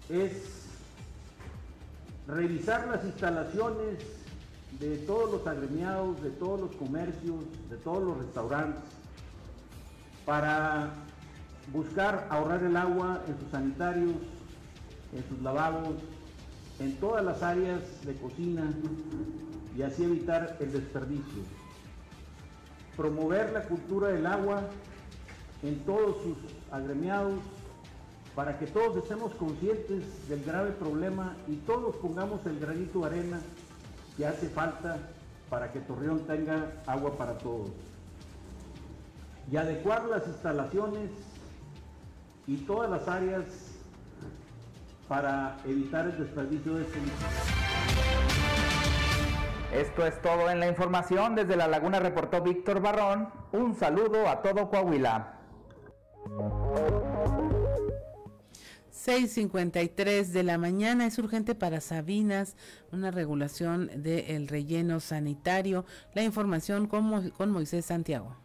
[0.09, 0.67] es
[2.27, 3.97] revisar las instalaciones
[4.79, 8.83] de todos los agremiados, de todos los comercios, de todos los restaurantes,
[10.25, 10.91] para
[11.71, 14.13] buscar ahorrar el agua en sus sanitarios,
[15.13, 15.95] en sus lavabos,
[16.79, 18.63] en todas las áreas de cocina
[19.75, 21.43] y así evitar el desperdicio.
[22.95, 24.61] Promover la cultura del agua
[25.63, 26.37] en todos sus
[26.71, 27.39] agremiados
[28.35, 33.39] para que todos estemos conscientes del grave problema y todos pongamos el granito de arena
[34.15, 34.97] que hace falta
[35.49, 37.69] para que Torreón tenga agua para todos.
[39.51, 41.09] Y adecuar las instalaciones
[42.45, 43.45] y todas las áreas
[45.07, 47.27] para evitar el desperdicio de este líquido.
[49.73, 51.35] Esto es todo en la información.
[51.35, 53.29] Desde La Laguna reportó Víctor Barrón.
[53.51, 55.33] Un saludo a todo Coahuila.
[59.07, 62.57] 6.53 de la mañana es urgente para Sabinas
[62.91, 65.85] una regulación del relleno sanitario.
[66.13, 68.35] La información con, Mo con Moisés Santiago.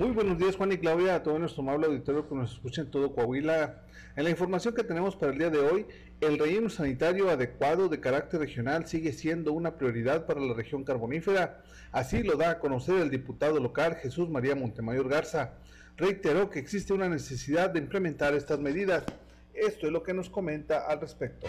[0.00, 2.90] Muy buenos días Juan y Claudia, a todo nuestro amable auditorio que nos escucha en
[2.90, 3.82] todo Coahuila.
[4.16, 5.86] En la información que tenemos para el día de hoy,
[6.22, 11.62] el relleno sanitario adecuado de carácter regional sigue siendo una prioridad para la región carbonífera.
[11.92, 15.52] Así lo da a conocer el diputado local Jesús María Montemayor Garza.
[15.98, 19.04] Reiteró que existe una necesidad de implementar estas medidas.
[19.52, 21.46] Esto es lo que nos comenta al respecto.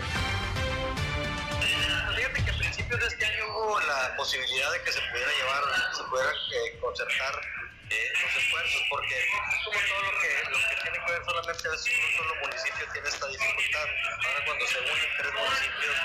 [2.17, 5.63] Fíjate que a principios de este año hubo la posibilidad de que se pudiera llevar,
[5.95, 7.60] se pudiera eh, concertar
[7.91, 9.27] los esfuerzos, porque
[9.65, 13.09] como todo lo que, lo que tiene que ver solamente es un solo municipio tiene
[13.09, 13.87] esta dificultad.
[14.25, 15.97] Ahora cuando se unen tres municipios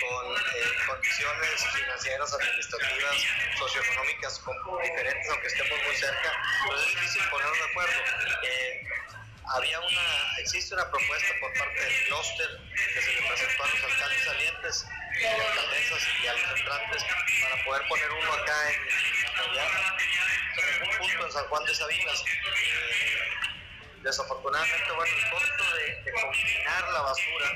[0.00, 3.16] con eh, condiciones financieras, administrativas,
[3.58, 4.42] socioeconómicas
[4.82, 6.30] diferentes, aunque estemos muy cerca,
[6.66, 8.00] pues es difícil ponernos de acuerdo.
[8.42, 8.88] Eh,
[9.46, 13.84] había una, existe una propuesta por parte del clúster que se le presentó a los
[13.84, 14.86] alcaldes salientes
[15.20, 17.04] y alcaldesas y a los entrantes
[17.42, 19.96] para poder poner uno acá en, allá,
[20.82, 22.24] un punto en San Juan de Sabinas.
[22.24, 23.14] Eh,
[24.02, 27.46] desafortunadamente, bueno, el costo de, combinar la basura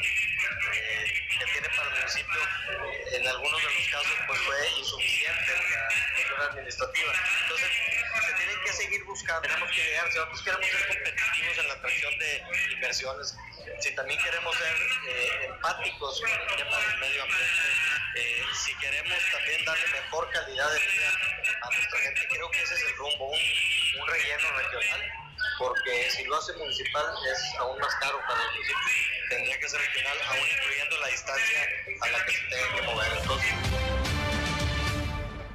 [0.73, 1.05] eh,
[1.39, 5.71] que tiene para el municipio, eh, en algunos de los casos, pues fue insuficiente en
[5.71, 7.13] la cuestión administrativa.
[7.43, 7.71] Entonces,
[8.27, 11.75] se tiene que seguir buscando, tenemos que llegar, si nosotros queremos ser competitivos en la
[11.75, 12.43] atracción de
[12.73, 13.37] inversiones,
[13.81, 14.75] si también queremos ser
[15.09, 17.69] eh, empáticos con el tema del medio ambiente,
[18.17, 21.11] eh, si queremos también darle mejor calidad de vida
[21.63, 26.25] a nuestra gente, creo que ese es el rumbo, un, un relleno regional porque si
[26.25, 28.79] lo hace municipal es aún más caro para el municipio.
[29.29, 31.69] Tendría que ser regional, aún incluyendo la distancia
[32.01, 33.13] a la que se tenga que mover.
[33.21, 33.55] Entonces,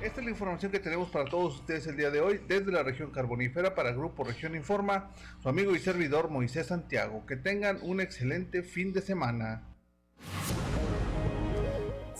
[0.04, 2.84] Esta es la información que tenemos para todos ustedes el día de hoy desde la
[2.84, 7.26] región carbonífera para Grupo Región Informa, su amigo y servidor Moisés Santiago.
[7.26, 9.64] Que tengan un excelente fin de semana.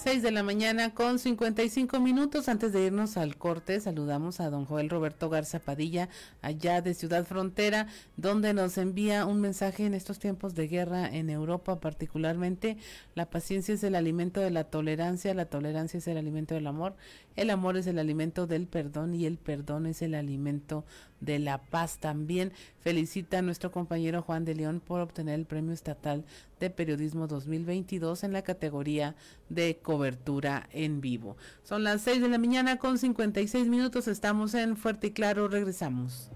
[0.04, 2.50] 6 de la mañana con 55 minutos.
[2.50, 6.10] Antes de irnos al corte, saludamos a don Joel Roberto Garza Padilla,
[6.42, 7.88] allá de Ciudad Frontera,
[8.18, 12.76] donde nos envía un mensaje en estos tiempos de guerra en Europa, particularmente.
[13.16, 16.98] La paciencia es el alimento de la tolerancia, la tolerancia es el alimento del amor,
[17.38, 20.84] el amor es el alimento del perdón y el perdón es el alimento
[21.22, 22.00] de la paz.
[22.00, 22.52] También
[22.82, 26.26] felicita a nuestro compañero Juan de León por obtener el premio estatal
[26.64, 29.16] de Periodismo 2022 en la categoría
[29.50, 31.36] de cobertura en vivo.
[31.64, 36.32] Son las 6 de la mañana con 56 minutos, estamos en Fuerte y Claro, regresamos.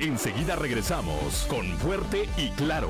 [0.00, 2.88] Enseguida regresamos con Fuerte y Claro.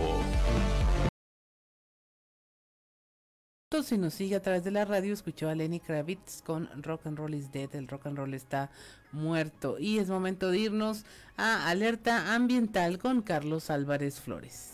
[3.81, 7.17] Si nos sigue a través de la radio, escuchó a Lenny Kravitz con Rock and
[7.17, 8.71] Roll is Dead, el rock and roll está
[9.13, 9.79] muerto.
[9.79, 11.07] Y es momento de irnos
[11.39, 14.73] a Alerta Ambiental con Carlos Álvarez Flores.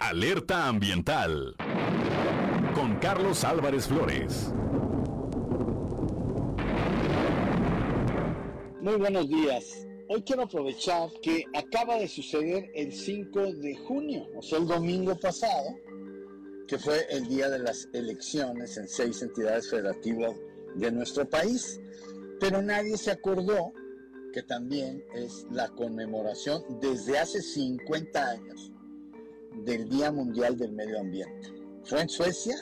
[0.00, 1.54] Alerta Ambiental
[2.74, 4.54] con Carlos Álvarez Flores.
[8.80, 9.86] Muy buenos días.
[10.14, 15.18] Hoy quiero aprovechar que acaba de suceder el 5 de junio, o sea, el domingo
[15.18, 15.74] pasado,
[16.68, 20.36] que fue el día de las elecciones en seis entidades federativas
[20.74, 21.80] de nuestro país.
[22.38, 23.72] Pero nadie se acordó
[24.34, 28.70] que también es la conmemoración desde hace 50 años
[29.64, 31.54] del Día Mundial del Medio Ambiente.
[31.84, 32.56] Fue en Suecia,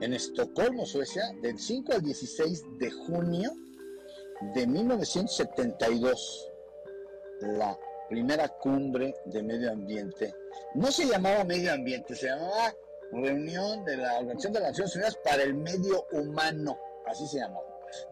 [0.00, 3.52] en Estocolmo, Suecia, del 5 al 16 de junio
[4.54, 6.47] de 1972,
[7.40, 7.78] la
[8.08, 10.34] primera cumbre de medio ambiente,
[10.74, 12.74] no se llamaba medio ambiente, se llamaba
[13.12, 17.66] Reunión de la Organización de las Naciones Unidas para el Medio Humano, así se llamaba.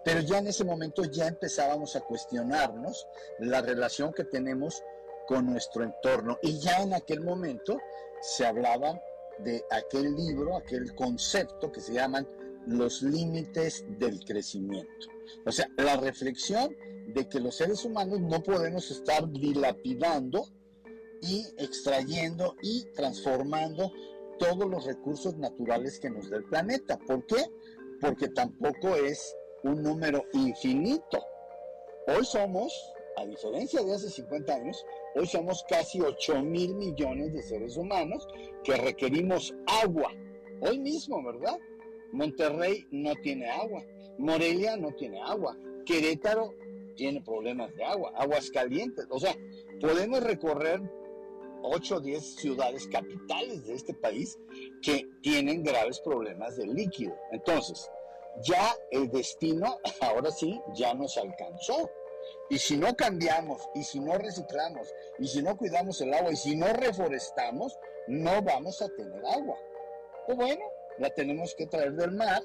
[0.05, 3.07] Pero ya en ese momento ya empezábamos a cuestionarnos
[3.39, 4.83] la relación que tenemos
[5.27, 6.39] con nuestro entorno.
[6.43, 7.79] Y ya en aquel momento
[8.23, 9.01] se hablaba
[9.39, 12.27] de aquel libro, aquel concepto que se llaman
[12.67, 15.09] los límites del crecimiento.
[15.45, 16.75] O sea, la reflexión
[17.07, 20.47] de que los seres humanos no podemos estar dilapidando
[21.23, 23.93] y extrayendo y transformando
[24.39, 26.99] todos los recursos naturales que nos da el planeta.
[27.07, 27.45] ¿Por qué?
[28.01, 31.25] Porque tampoco es un número infinito.
[32.09, 32.73] Hoy somos,
[33.17, 34.85] a diferencia de hace 50 años,
[35.15, 38.27] hoy somos casi 8 mil millones de seres humanos
[38.63, 40.13] que requerimos agua.
[40.61, 41.59] Hoy mismo, ¿verdad?
[42.13, 43.83] Monterrey no tiene agua,
[44.19, 46.55] Morelia no tiene agua, Querétaro
[46.97, 49.07] tiene problemas de agua, aguas calientes.
[49.11, 49.37] O sea,
[49.81, 50.81] podemos recorrer
[51.63, 54.39] 8 o 10 ciudades capitales de este país
[54.83, 57.17] que tienen graves problemas de líquido.
[57.33, 57.91] Entonces,
[58.43, 61.91] ya el destino, ahora sí, ya nos alcanzó.
[62.51, 66.37] Y si no cambiamos, y si no reciclamos, y si no cuidamos el agua, y
[66.37, 67.79] si no reforestamos,
[68.09, 69.57] no vamos a tener agua.
[70.27, 70.65] Pues bueno,
[70.99, 72.43] la tenemos que traer del mar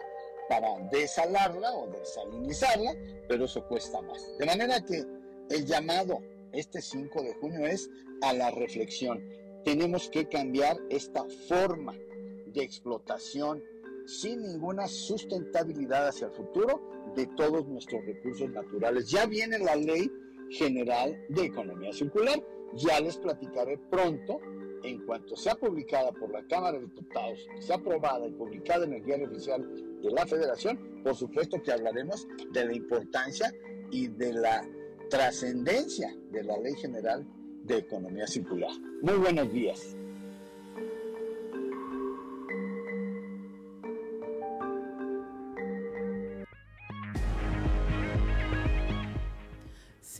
[0.50, 2.96] para desalarla o desalinizarla,
[3.28, 4.38] pero eso cuesta más.
[4.38, 5.06] De manera que
[5.50, 6.20] el llamado
[6.52, 7.90] este 5 de junio es
[8.22, 9.24] a la reflexión.
[9.64, 13.64] Tenemos que cambiar esta forma de explotación
[14.06, 16.82] sin ninguna sustentabilidad hacia el futuro
[17.16, 19.10] de todos nuestros recursos naturales.
[19.10, 20.12] Ya viene la ley
[20.50, 24.40] general de economía circular, ya les platicaré pronto
[24.84, 29.04] en cuanto sea publicada por la Cámara de Diputados, sea aprobada y publicada en el
[29.04, 33.54] diario oficial de la Federación, por supuesto que hablaremos de la importancia
[33.92, 34.68] y de la
[35.10, 37.26] trascendencia de la Ley General
[37.64, 38.72] de Economía Circular.
[39.02, 39.96] Muy buenos días.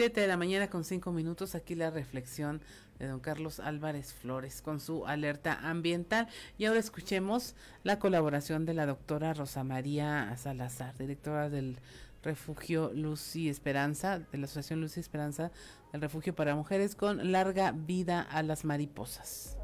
[0.02, 1.54] 7 de la mañana con 5 minutos.
[1.54, 2.60] Aquí la reflexión
[2.98, 6.28] de don Carlos Álvarez Flores con su alerta ambiental.
[6.58, 11.78] Y ahora escuchemos la colaboración de la doctora Rosa María Salazar, directora del
[12.24, 15.52] Refugio Luz y Esperanza, de la Asociación Luz y Esperanza
[15.92, 19.56] del Refugio para Mujeres, con larga vida a las mariposas.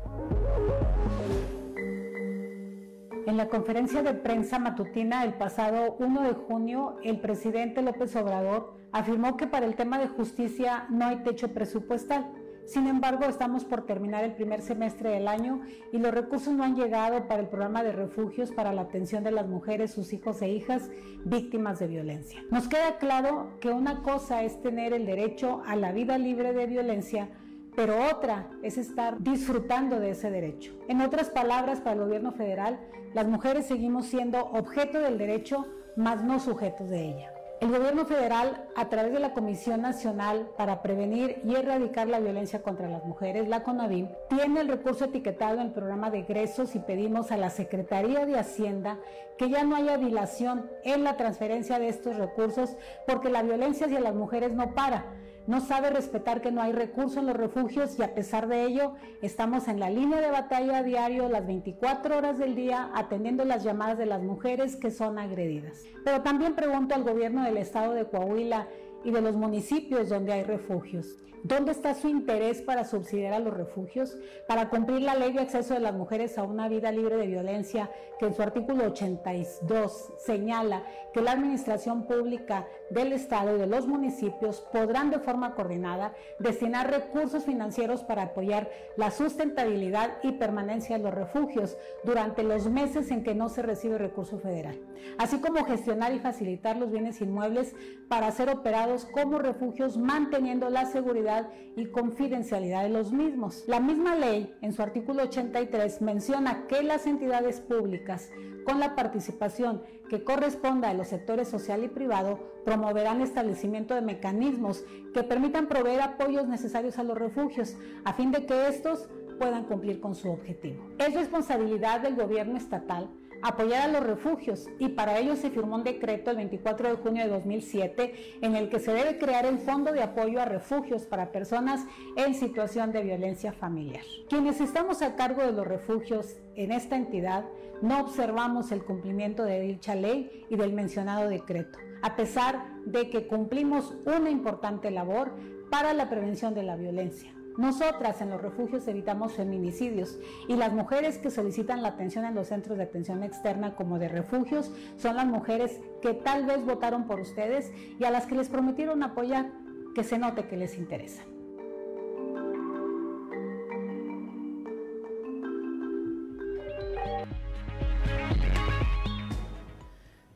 [3.26, 8.78] En la conferencia de prensa matutina el pasado 1 de junio, el presidente López Obrador
[8.98, 12.32] afirmó que para el tema de justicia no hay techo presupuestal.
[12.66, 15.62] Sin embargo, estamos por terminar el primer semestre del año
[15.94, 19.32] y los recursos no han llegado para el programa de refugios para la atención de
[19.32, 20.90] las mujeres, sus hijos e hijas
[21.24, 22.44] víctimas de violencia.
[22.52, 26.66] Nos queda claro que una cosa es tener el derecho a la vida libre de
[26.66, 27.30] violencia,
[27.74, 30.74] pero otra es estar disfrutando de ese derecho.
[30.90, 32.82] En otras palabras, para el gobierno federal,
[33.14, 37.37] las mujeres seguimos siendo objeto del derecho, más no sujetos de ella.
[37.60, 42.62] El gobierno federal, a través de la Comisión Nacional para Prevenir y Erradicar la Violencia
[42.62, 46.80] contra las Mujeres, la CONAVIM, tiene el recurso etiquetado en el programa de egresos y
[46.80, 49.00] pedimos a la Secretaría de Hacienda
[49.40, 52.78] que ya no haya dilación en la transferencia de estos recursos
[53.08, 55.06] porque la violencia hacia las mujeres no para
[55.48, 58.94] no sabe respetar que no hay recursos en los refugios y a pesar de ello
[59.22, 63.64] estamos en la línea de batalla a diario las 24 horas del día atendiendo las
[63.64, 65.84] llamadas de las mujeres que son agredidas.
[66.04, 68.68] Pero también pregunto al gobierno del estado de Coahuila
[69.04, 71.18] y de los municipios donde hay refugios.
[71.44, 74.18] ¿Dónde está su interés para subsidiar a los refugios?
[74.48, 77.92] Para cumplir la ley de acceso de las mujeres a una vida libre de violencia,
[78.20, 80.84] que en su artículo 82 señala
[81.14, 86.90] que la administración pública del Estado y de los municipios podrán de forma coordinada destinar
[86.90, 93.24] recursos financieros para apoyar la sustentabilidad y permanencia de los refugios durante los meses en
[93.24, 94.80] que no se recibe recurso federal,
[95.18, 97.76] así como gestionar y facilitar los bienes inmuebles
[98.10, 103.64] para ser operados como refugios manteniendo la seguridad y confidencialidad de los mismos.
[103.68, 108.30] La misma ley, en su artículo 83, menciona que las entidades públicas,
[108.66, 114.84] con la participación que corresponda a los sectores social y privado, promoverán establecimiento de mecanismos
[115.14, 120.00] que permitan proveer apoyos necesarios a los refugios, a fin de que estos puedan cumplir
[120.00, 120.84] con su objetivo.
[120.98, 123.10] Es responsabilidad del gobierno estatal
[123.48, 127.24] apoyar a los refugios y para ello se firmó un decreto el 24 de junio
[127.24, 131.32] de 2007 en el que se debe crear el Fondo de Apoyo a Refugios para
[131.32, 131.86] personas
[132.16, 134.04] en situación de violencia familiar.
[134.30, 137.46] Quienes estamos a cargo de los refugios en esta entidad
[137.82, 143.28] no observamos el cumplimiento de dicha ley y del mencionado decreto, a pesar de que
[143.28, 145.36] cumplimos una importante labor
[145.70, 147.37] para la prevención de la violencia.
[147.58, 152.50] Nosotras en los refugios evitamos feminicidios y las mujeres que solicitan la atención en los
[152.50, 157.20] centros de atención externa como de refugios son las mujeres que tal vez votaron por
[157.20, 159.52] ustedes y a las que les prometieron apoyar,
[159.96, 161.24] que se note que les interesa.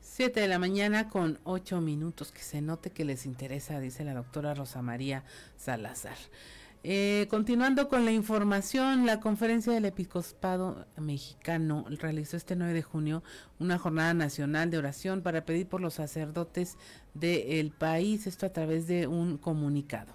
[0.00, 4.14] Siete de la mañana con ocho minutos, que se note que les interesa, dice la
[4.14, 5.22] doctora Rosa María
[5.56, 6.16] Salazar.
[6.84, 13.22] Eh, continuando con la información, la conferencia del episcopado mexicano realizó este 9 de junio
[13.60, 16.76] una jornada nacional de oración para pedir por los sacerdotes
[17.14, 20.12] del país, esto a través de un comunicado.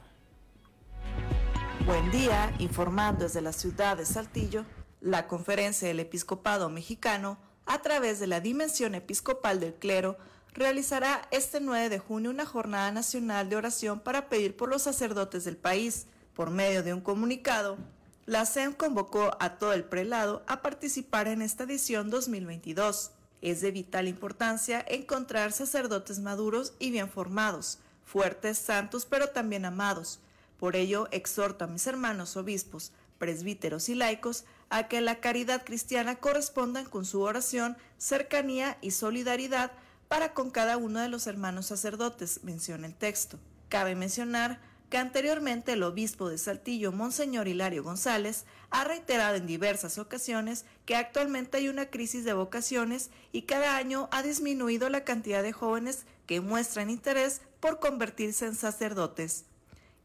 [1.86, 4.65] Buen día, informando desde la ciudad de Saltillo,
[4.99, 10.18] la conferencia del episcopado mexicano, a través de la dimensión episcopal del clero,
[10.53, 15.45] realizará este 9 de junio una jornada nacional de oración para pedir por los sacerdotes
[15.45, 16.07] del país
[16.38, 17.79] por medio de un comunicado,
[18.27, 23.09] la SEM convocó a todo el prelado a participar en esta edición 2022.
[23.41, 30.19] Es de vital importancia encontrar sacerdotes maduros y bien formados, fuertes, santos, pero también amados.
[30.59, 36.17] Por ello, exhorto a mis hermanos obispos, presbíteros y laicos a que la caridad cristiana
[36.17, 39.71] correspondan con su oración, cercanía y solidaridad
[40.07, 43.39] para con cada uno de los hermanos sacerdotes, menciona el texto.
[43.69, 44.59] Cabe mencionar
[44.89, 50.95] que anteriormente el obispo de Saltillo, Monseñor Hilario González, ha reiterado en diversas ocasiones que
[50.95, 56.05] actualmente hay una crisis de vocaciones y cada año ha disminuido la cantidad de jóvenes
[56.25, 59.45] que muestran interés por convertirse en sacerdotes.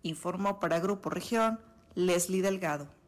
[0.03, 1.61] Informó para Grupo Región
[1.95, 3.02] Leslie Delgado.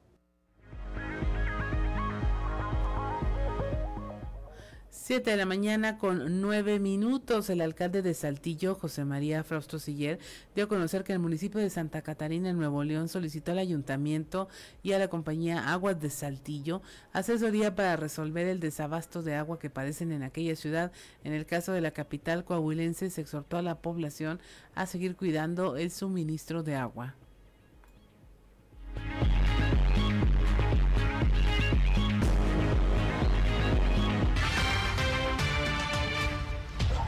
[5.07, 10.19] 7 de la mañana con 9 minutos, el alcalde de Saltillo, José María Frausto Siller,
[10.55, 14.49] dio a conocer que el municipio de Santa Catarina, en Nuevo León, solicitó al ayuntamiento
[14.83, 16.81] y a la compañía Aguas de Saltillo
[17.13, 20.91] asesoría para resolver el desabasto de agua que padecen en aquella ciudad.
[21.23, 24.41] En el caso de la capital coahuilense, se exhortó a la población
[24.75, 27.15] a seguir cuidando el suministro de agua.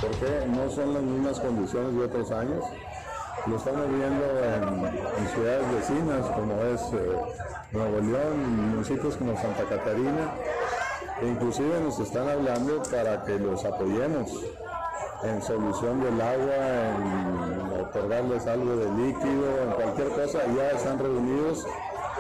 [0.07, 2.64] Porque no son las mismas condiciones de otros años.
[3.46, 7.16] Lo estamos viendo en, ciudades vecinas como es eh,
[7.72, 10.34] Nuevo León, municipios como Santa Catarina,
[11.22, 14.30] e inclusive nos están hablando para que los apoyemos
[15.22, 16.57] en solución del agua,
[16.96, 20.40] en otorgarles algo de líquido, en cualquier cosa.
[20.57, 21.66] Ya están reunidos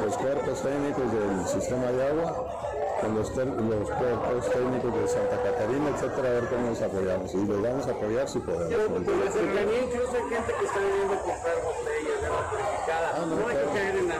[0.04, 5.90] los cuerpos técnicos del sistema de agua con los, los cuerpos técnicos de Santa Catarina,
[5.90, 7.34] etcétera, a ver cómo nos apoyamos.
[7.34, 8.68] Y los vamos a apoyar si podemos.
[8.68, 12.50] Pero con la cercanía incluso hay gente que está viviendo a comprar botellas de agua
[12.50, 13.12] purificada.
[13.14, 14.14] Ah, no, no hay que caer en la,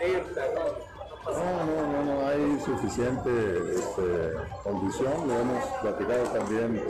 [0.00, 0.90] alerta, ¿no?
[1.30, 3.30] No, no, no, no, hay suficiente
[3.74, 4.32] este,
[4.64, 5.28] condición.
[5.28, 6.82] Lo hemos platicado también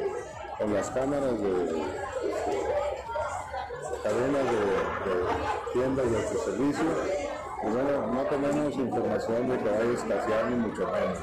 [0.59, 1.83] con las cámaras de,
[4.03, 7.30] cadenas de, de tiendas de autoservicio
[7.63, 11.19] pues bueno, no tenemos información de que vaya a escasear ni mucho menos.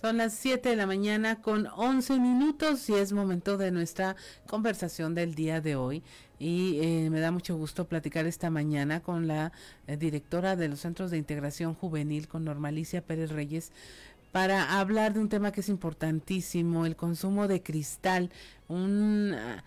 [0.00, 4.14] Son las 7 de la mañana con 11 minutos y es momento de nuestra
[4.46, 6.04] conversación del día de hoy.
[6.38, 9.52] Y eh, me da mucho gusto platicar esta mañana con la
[9.86, 13.72] eh, directora de los Centros de Integración Juvenil, con Normalicia Pérez Reyes,
[14.36, 18.28] para hablar de un tema que es importantísimo, el consumo de cristal,
[18.68, 19.64] un, ah,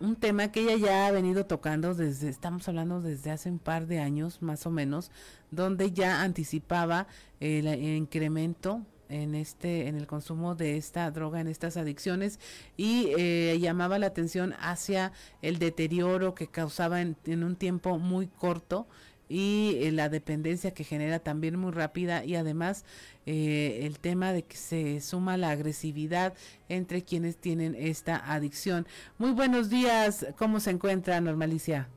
[0.00, 3.86] un tema que ella ya ha venido tocando desde, estamos hablando desde hace un par
[3.86, 5.10] de años más o menos,
[5.50, 7.06] donde ya anticipaba
[7.40, 12.38] el incremento en este en el consumo de esta droga en estas adicciones
[12.76, 18.86] y eh, llamaba la atención hacia el deterioro que causaba en, un tiempo muy corto
[19.32, 22.84] y eh, la dependencia que genera también muy rápida y además
[23.24, 26.34] eh, el tema de que se suma la agresividad
[26.68, 28.86] entre quienes tienen esta adicción.
[29.16, 31.88] Muy buenos días, ¿cómo se encuentra Normalicia?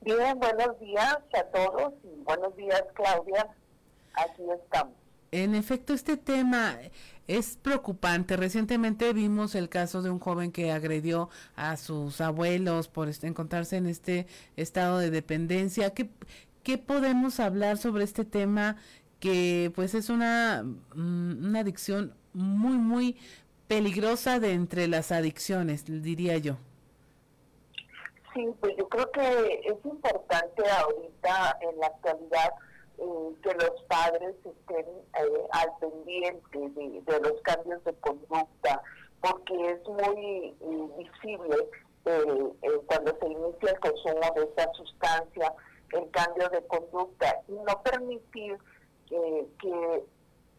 [0.00, 3.48] Bien, buenos días a todos y buenos días Claudia,
[4.14, 5.05] aquí estamos.
[5.32, 6.78] En efecto, este tema
[7.26, 8.36] es preocupante.
[8.36, 13.86] Recientemente vimos el caso de un joven que agredió a sus abuelos por encontrarse en
[13.86, 15.90] este estado de dependencia.
[15.90, 16.08] ¿Qué,
[16.62, 18.76] qué podemos hablar sobre este tema
[19.20, 23.16] que pues es una, mm, una adicción muy, muy
[23.66, 26.56] peligrosa de entre las adicciones, diría yo?
[28.34, 32.50] Sí, pues yo creo que es importante ahorita en la actualidad
[32.98, 38.82] eh, que los padres estén eh, al pendiente de, los cambios de conducta,
[39.20, 41.56] porque es muy eh, visible
[42.86, 45.52] cuando se inicia el consumo de esta sustancia,
[45.92, 48.56] el cambio de conducta, y no permitir
[49.08, 50.04] que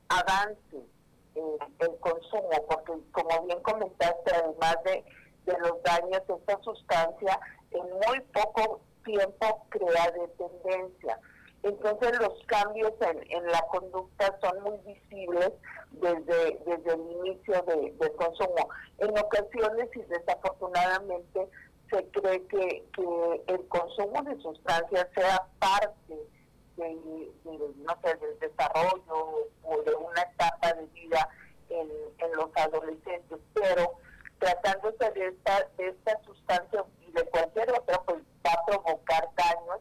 [0.10, 0.78] avance
[1.36, 5.06] el consumo, porque como bien comentaste, además de,
[5.46, 7.40] de los daños de esta sustancia,
[7.72, 11.18] en muy poco tiempo crea dependencia.
[11.64, 15.52] Entonces los cambios en, la conducta son muy visibles
[15.92, 18.70] desde, desde el inicio de, del consumo.
[19.00, 21.50] En ocasiones y desafortunadamente
[21.90, 22.84] se cree que,
[23.48, 26.16] el consumo de sustancias sea parte
[26.76, 26.94] de,
[27.46, 31.30] no sé, del desarrollo o de una etapa de vida
[31.70, 31.88] en,
[32.36, 33.94] los adolescentes, pero
[34.40, 39.80] tratándose de esta, de esta sustancia y de cualquier otra, pues va a provocar daños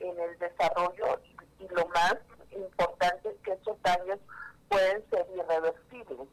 [0.00, 1.20] en el desarrollo
[1.58, 2.16] y, lo más
[2.50, 4.18] importante es que esos daños
[4.68, 6.28] pueden ser irreversibles.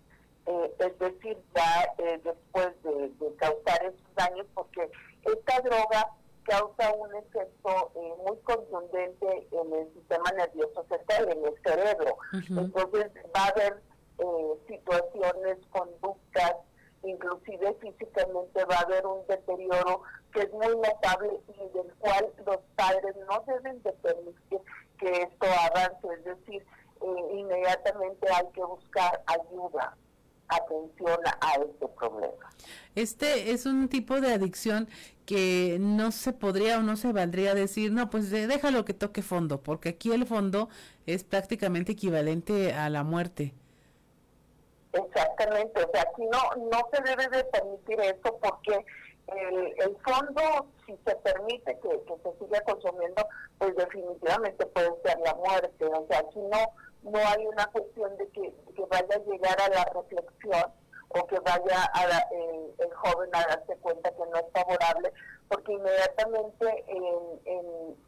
[0.45, 4.91] Eh, es decir, ya eh, después de, causar esos daños, porque
[5.23, 6.09] esta droga
[6.43, 12.17] causa un efecto eh, muy contundente en el sistema nervioso central, en el cerebro.
[12.33, 13.81] Entonces va a haber
[14.67, 16.55] situaciones, conductas,
[17.03, 20.03] inclusive físicamente va a haber un deterioro
[20.33, 24.59] que es muy notable y del cual los padres no deben de permitir
[24.97, 26.65] que esto avance, es decir,
[27.01, 29.95] eh, inmediatamente hay que buscar ayuda,
[30.47, 32.49] atención a este problema.
[32.95, 34.87] Este es un tipo de adicción
[35.25, 39.61] que no se podría o no se valdría decir, no, pues déjalo que toque fondo,
[39.61, 40.69] porque aquí el fondo
[41.05, 43.53] es prácticamente equivalente a la muerte.
[44.91, 48.85] Exactamente, o sea, aquí no, no se debe de permitir esto porque
[49.27, 53.25] el, fondo, si se permite que, se siga consumiendo,
[53.57, 55.85] pues definitivamente puede ser la muerte.
[55.85, 58.53] O sea, aquí no, no hay una cuestión de que,
[58.89, 60.71] vaya a llegar a la reflexión
[61.09, 65.13] o que vaya a el, joven a darse cuenta que no es favorable,
[65.47, 66.85] porque inmediatamente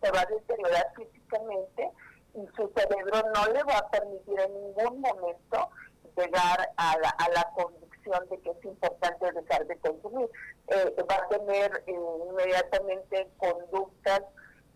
[0.02, 1.92] se va a deteriorar físicamente
[2.34, 5.70] y su cerebro no le va a permitir en ningún momento
[6.18, 7.44] llegar a la, a la
[8.30, 10.30] de que es importante dejar de consumir.
[10.68, 11.96] Eh, va a tener eh,
[12.30, 14.22] inmediatamente conductas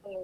[0.08, 0.18] y,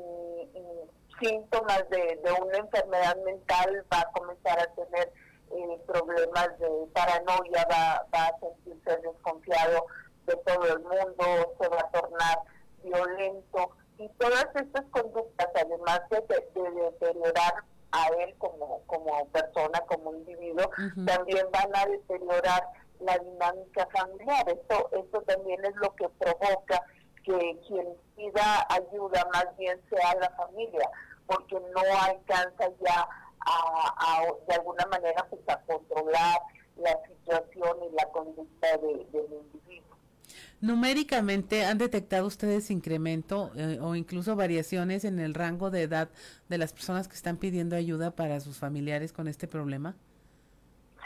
[1.21, 5.13] síntomas de, una enfermedad mental, va a comenzar a tener
[5.51, 9.85] eh, problemas de paranoia, va, va a sentirse desconfiado
[10.25, 12.39] de todo el mundo, se va a tornar
[12.83, 17.63] violento y todas estas conductas, además de, de deteriorar
[17.95, 20.69] a él como, como persona, como individuo,
[21.05, 22.67] también van a deteriorar
[22.99, 24.49] la dinámica familiar.
[24.49, 26.81] Esto, esto también es lo que provoca
[27.23, 30.89] que quien pida ayuda más bien sea la familia,
[31.25, 33.07] porque no alcanza ya
[33.47, 36.39] a, de alguna manera pues, a controlar
[36.77, 39.95] la situación y la conducta de, del individuo.
[40.61, 46.09] Numéricamente, ¿han detectado ustedes incremento eh, o incluso variaciones en el rango de edad
[46.49, 49.95] de las personas que están pidiendo ayuda para sus familiares con este problema?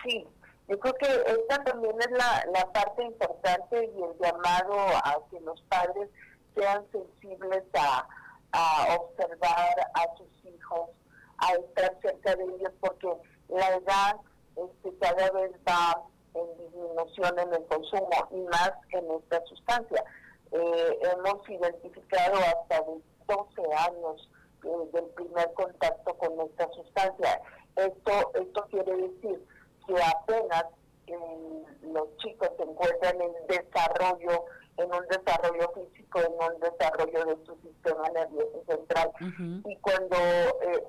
[0.04, 0.26] Sí,
[0.70, 5.40] yo creo que esta también es la, la parte importante y el llamado a que
[5.40, 6.10] los padres
[6.56, 8.08] sean sensibles a,
[8.52, 10.92] a observar a sus hijos,
[11.40, 13.08] a estar cerca de ellos, porque
[13.48, 14.18] la edad
[14.56, 16.04] este, cada vez va
[16.36, 20.04] en disminución en el consumo y más en esta sustancia.
[20.52, 24.30] Eh, hemos identificado hasta de 12 años
[24.64, 27.42] eh, del primer contacto con esta sustancia.
[27.76, 29.44] Esto, esto quiere decir
[29.90, 30.66] que apenas
[31.08, 34.46] eh, los chicos se encuentran en desarrollo,
[34.78, 39.12] en un desarrollo físico, en un desarrollo de su sistema nervioso central.
[39.66, 40.16] Y cuando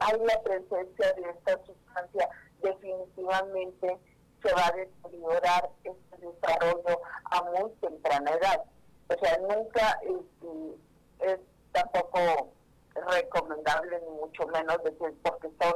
[0.01, 2.29] hay la presencia de esta sustancia,
[2.63, 3.99] definitivamente
[4.43, 8.65] se va a deteriorar este desarrollo a muy temprana edad.
[9.09, 11.41] O sea, nunca este, es
[11.73, 12.53] tampoco
[12.95, 15.75] recomendable, ni mucho menos decir porque son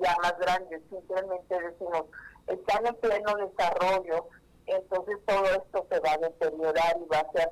[0.00, 0.82] ya más grandes.
[0.90, 2.04] Simplemente decimos,
[2.46, 4.28] están en pleno desarrollo,
[4.66, 7.50] entonces todo esto se va a deteriorar y va a ser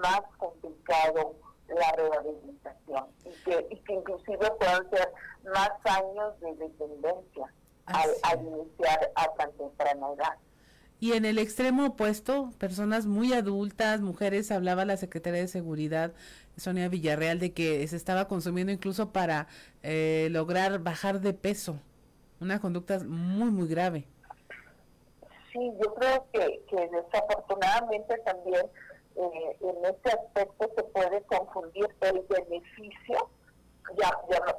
[0.00, 1.34] más complicado
[1.68, 5.12] la rehabilitación y que, y que inclusive puedan ser
[5.44, 7.52] más años de dependencia
[7.86, 10.38] al, al, iniciar a tan temprana edad.
[11.00, 16.12] Y en el extremo opuesto, personas muy adultas, mujeres, hablaba la Secretaría de Seguridad,
[16.56, 19.48] Sonia Villarreal, de que se estaba consumiendo incluso para
[19.82, 21.76] eh, lograr bajar de peso.
[22.40, 24.06] Una conducta muy, muy grave.
[25.52, 28.66] Sí, yo creo que, que desafortunadamente también
[29.16, 33.30] eh, en este aspecto se puede confundir el beneficio,
[33.98, 34.10] ya,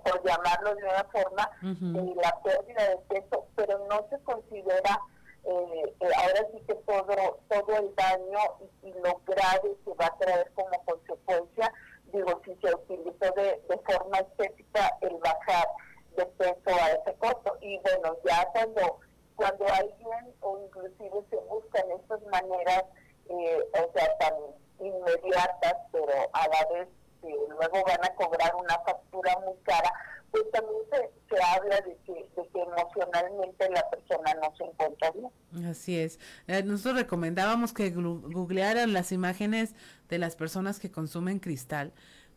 [0.04, 5.00] por llamarlo de una forma, de la pérdida de peso, pero no se considera
[5.46, 8.40] eh, eh, ahora sí que todo, todo el daño
[8.82, 11.74] y, lo grave que va a traer como consecuencia,
[12.14, 15.68] digo, si se utilizó de, de forma estética el bajar
[16.16, 17.58] de peso a ese costo.
[17.60, 19.00] Y bueno, ya cuando,
[19.36, 22.84] cuando alguien o inclusive se buscan estas maneras,
[23.30, 24.34] eh, o sea, tan
[24.80, 26.88] inmediatas, pero a la vez
[27.22, 29.92] que luego van a cobrar una factura muy cara,
[30.32, 30.82] pues también
[31.30, 35.70] se, habla de que, de que, emocionalmente la persona no se encuentra bien.
[35.70, 36.20] Así es.
[36.48, 39.76] Eh, nosotros recomendábamos que googlearan las imágenes
[40.10, 41.94] de las personas que consumen cristal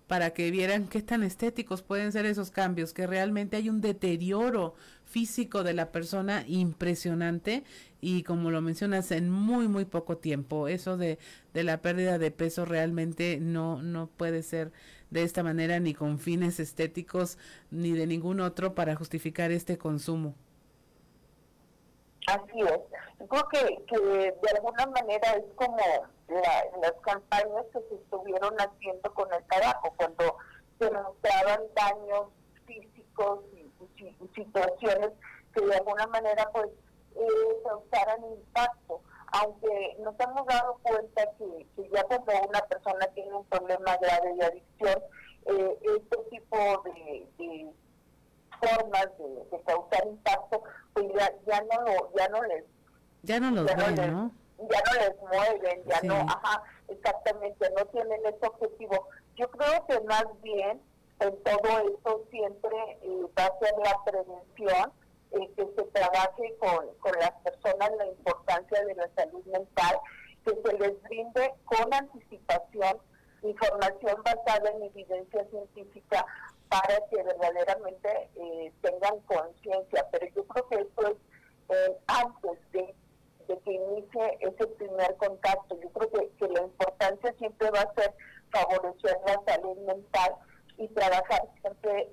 [0.06, 4.74] para que vieran qué tan estéticos pueden ser esos cambios, que realmente hay un deterioro
[5.04, 7.64] físico de la persona impresionante
[8.00, 11.18] y como lo mencionas en muy muy poco tiempo eso de,
[11.54, 14.72] de la pérdida de peso realmente no no puede ser
[15.10, 17.38] de esta manera ni con fines estéticos
[17.70, 20.34] ni de ningún otro para justificar este consumo.
[22.26, 22.80] Así es.
[23.28, 25.78] creo que, que de alguna manera es como
[26.28, 30.36] las campañas que se estuvieron haciendo con el tabaco, cuando
[30.78, 32.26] se mostraban daños
[32.66, 33.66] físicos y,
[34.34, 35.10] situaciones
[35.54, 36.68] que de alguna manera pues
[37.14, 39.00] eh, causaran impacto
[39.32, 44.44] aunque nos hemos dado cuenta que, ya cuando una persona tiene un problema grave de
[44.44, 45.02] adicción,
[45.46, 47.70] eh, este tipo de,
[48.60, 52.64] formas de, causar impacto, pues ya, ya no lo, ya no les
[53.22, 54.30] ya no los ven, ¿no?
[54.58, 59.08] Ya no les mueven, ya no, ajá, exactamente, no tienen ese objetivo.
[59.34, 60.80] Yo creo que más bien
[61.20, 64.92] en todo esto siempre eh, va a ser la prevención,
[65.32, 69.98] eh, que se trabaje con, con las personas la importancia de la salud mental,
[70.44, 72.98] que se les brinde con anticipación
[73.42, 76.24] información basada en evidencia científica
[76.68, 80.06] para que verdaderamente eh, tengan conciencia.
[80.10, 81.16] Pero yo creo que esto es
[81.68, 82.94] eh, antes de,
[83.48, 85.78] de, que inicie ese primer contacto.
[85.80, 88.14] Yo creo que, que la importancia siempre va a ser
[88.50, 90.34] favorecer la salud mental
[90.78, 92.08] y trabajar siempre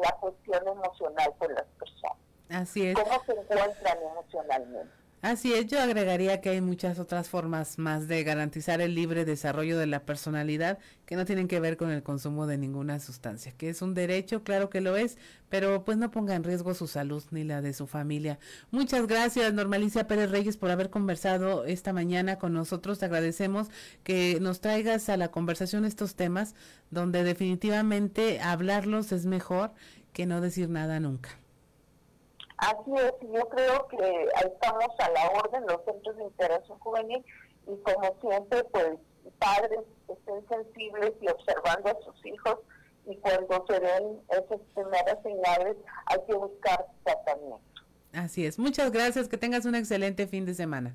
[0.00, 2.18] la cuestión emocional con las personas.
[2.48, 2.94] Así es.
[2.94, 5.05] ¿Cómo se encuentran emocionalmente?
[5.26, 9.76] Así es, yo agregaría que hay muchas otras formas más de garantizar el libre desarrollo
[9.76, 13.68] de la personalidad que no tienen que ver con el consumo de ninguna sustancia, que
[13.68, 15.18] es un derecho, claro que lo es,
[15.48, 18.38] pero pues no ponga en riesgo su salud ni la de su familia.
[18.70, 23.00] Muchas gracias, Normalicia Pérez Reyes, por haber conversado esta mañana con nosotros.
[23.00, 23.66] Te agradecemos
[24.04, 26.54] que nos traigas a la conversación estos temas
[26.92, 29.72] donde definitivamente hablarlos es mejor
[30.12, 31.30] que no decir nada nunca.
[32.58, 37.24] Así es, yo creo que ahí estamos a la orden los centros de interacción juvenil
[37.66, 38.98] y como siempre, pues
[39.38, 42.58] padres estén sensibles y observando a sus hijos
[43.06, 45.76] y cuando se den esas primeras señales
[46.06, 47.60] hay que buscar tratamiento.
[48.12, 50.94] Así es, muchas gracias, que tengas un excelente fin de semana.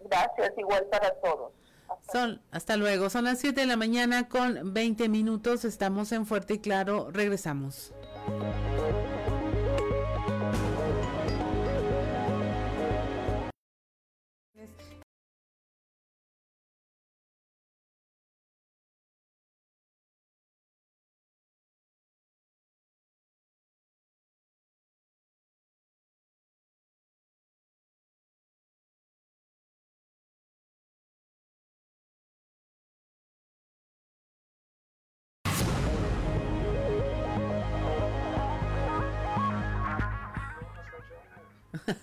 [0.00, 1.52] Gracias, igual para todos.
[2.12, 6.54] Son, hasta luego, son las 7 de la mañana con 20 minutos, estamos en Fuerte
[6.54, 7.92] y Claro, regresamos.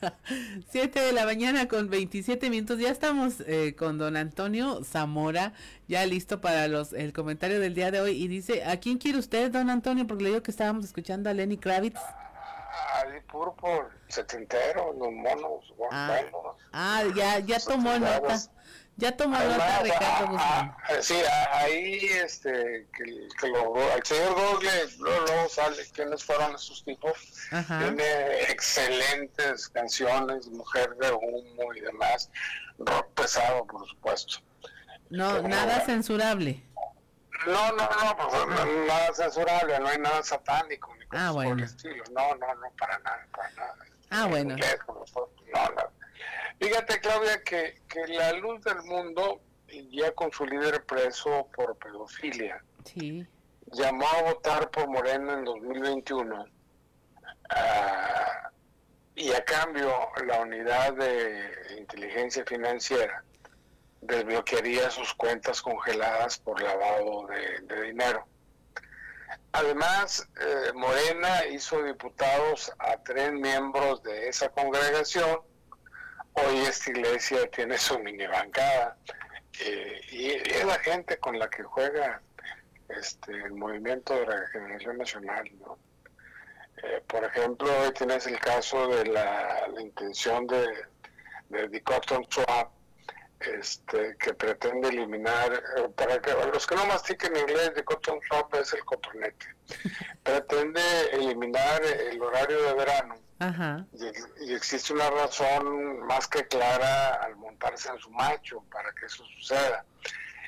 [0.69, 2.79] 7 de la mañana con 27 minutos.
[2.79, 5.53] Ya estamos eh, con don Antonio Zamora,
[5.87, 8.21] ya listo para los el comentario del día de hoy.
[8.21, 10.07] Y dice, ¿a quién quiere usted, don Antonio?
[10.07, 11.99] Porque le digo que estábamos escuchando a Lenny Kravitz.
[12.95, 16.19] Ali Purple, setentero, los monos, ah,
[16.71, 18.39] ah, ya, ya tomó nota.
[18.95, 20.75] Ya tomó nota Ricardo Guzmán.
[20.83, 21.15] Ah, sí,
[21.51, 27.13] ahí este, que, que lo, el señor Google luego, sale quiénes fueron esos tipos.
[27.49, 32.29] Tiene excelentes canciones, Mujer de Humo y demás.
[32.77, 34.37] Rock pesado, por supuesto.
[35.09, 36.63] No, nada censurable.
[37.47, 41.55] No, no, no, pues, nada censurable, no hay nada satánico ni ah, bueno.
[41.55, 42.03] por estilo.
[42.13, 43.75] No, no, no, para nada, para nada.
[44.11, 44.55] Ah, bueno.
[44.55, 46.02] No, no.
[46.59, 49.41] Fíjate, Claudia, que, que la luz del mundo,
[49.91, 52.63] ya con su líder preso por pedofilia,
[53.71, 56.45] llamó a votar por Morena en 2021
[57.49, 58.51] ah,
[59.15, 59.91] y a cambio
[60.25, 63.23] la unidad de inteligencia financiera
[64.07, 68.25] desbloquearía sus cuentas congeladas por lavado de, dinero.
[69.51, 75.41] Además, eh, Morena hizo diputados a tres miembros de esa congregación
[76.35, 78.97] Hoy esta iglesia tiene su mini bancada
[79.59, 82.21] eh, y, es la gente con la que juega
[82.89, 85.51] este, el movimiento de regeneración nacional.
[85.59, 85.77] ¿no?
[86.83, 90.67] Eh, por ejemplo, hoy tienes el caso de la, intención de,
[91.49, 92.71] de Cotton Swap,
[93.39, 98.19] este, que pretende eliminar, eh, para que los que no mastiquen inglés, de Cotton
[98.59, 99.45] es el cotonete,
[100.23, 100.81] pretende
[101.11, 103.22] eliminar el horario de verano
[104.41, 109.25] y, existe una razón más que clara al montarse en su macho para que eso
[109.25, 109.85] suceda.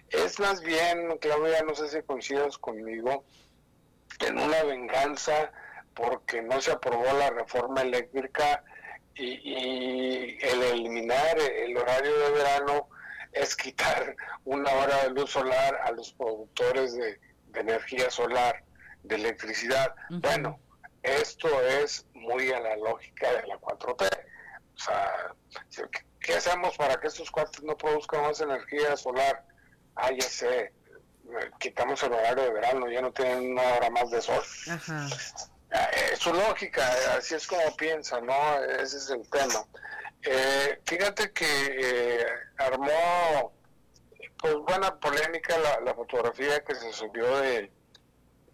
[0.09, 3.23] Es más bien, Claudia, no sé si coincidas conmigo,
[4.19, 5.51] en una venganza
[5.93, 8.63] porque no se aprobó la reforma eléctrica
[9.15, 12.89] y, el eliminar el horario de verano
[13.31, 17.19] es quitar una hora de luz solar a los productores de,
[17.53, 18.63] energía solar,
[19.03, 19.95] de electricidad.
[20.09, 20.59] Bueno,
[21.03, 24.09] esto es muy a la lógica de la 4T.
[24.75, 25.33] O sea,
[26.19, 29.45] ¿qué hacemos para que estos cuartos no produzcan más energía solar?
[29.95, 30.73] Ah, ya sé,
[31.59, 34.43] quitamos el horario de verano, ya no tienen una hora más de sol.
[34.69, 35.07] Ajá.
[35.71, 38.63] Ah, es su lógica, así es como piensa, ¿no?
[38.63, 39.65] Ese es el tema.
[40.23, 42.25] Eh, fíjate que eh,
[42.57, 43.53] armó,
[44.37, 47.71] pues buena polémica la, la, fotografía que se subió de,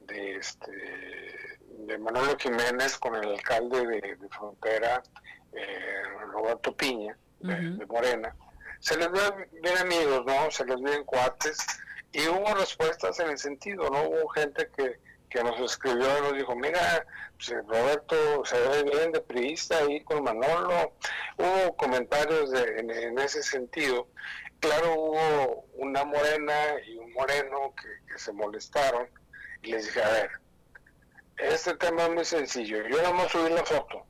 [0.01, 1.40] de este
[1.91, 5.03] de Manolo Jiménez con el alcalde de, Frontera,
[5.51, 8.33] eh, Roberto Piña, de, Morena.
[8.79, 9.19] Se les ve
[9.61, 10.49] bien amigos, ¿no?
[10.49, 11.57] Se les ven cuates
[12.13, 14.03] y hubo respuestas en el sentido, ¿no?
[14.03, 18.83] Hubo gente que, que nos escribió y nos dijo, mira, pues, eh, Roberto se ve
[18.83, 20.93] bien de priista ahí con Manolo.
[21.37, 24.07] Hubo comentarios de, en, ese sentido.
[24.61, 26.53] Claro, hubo una morena
[26.87, 29.09] y un moreno que, que se molestaron
[29.63, 30.41] y les dije, a ver,
[31.41, 32.87] este tema es muy sencillo.
[32.87, 34.05] Yo no voy a subir la foto.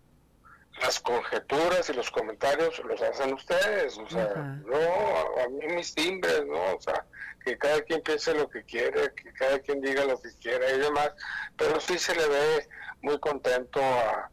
[0.81, 3.97] Las conjeturas y los comentarios los hacen ustedes.
[3.97, 4.33] O sea,
[4.65, 6.75] no, a mí mis timbres, ¿no?
[6.75, 7.05] O sea,
[7.43, 10.79] que cada quien piense lo que quiere, que cada quien diga lo que quiera y
[10.79, 11.11] demás.
[11.57, 12.69] Pero sí se le ve
[13.01, 14.29] muy contento a,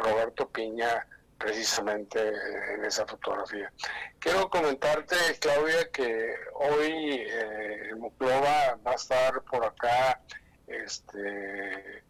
[0.00, 1.06] Roberto Piña
[1.38, 2.20] precisamente
[2.74, 3.72] en esa fotografía.
[4.18, 10.20] Quiero comentarte, Claudia, que hoy eh, Muclova va a estar por acá
[10.66, 12.02] este,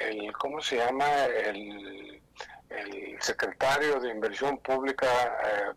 [0.00, 1.24] el ¿cómo se llama?
[1.26, 2.20] El,
[3.20, 5.06] secretario de Inversión Pública
[5.44, 5.74] eh,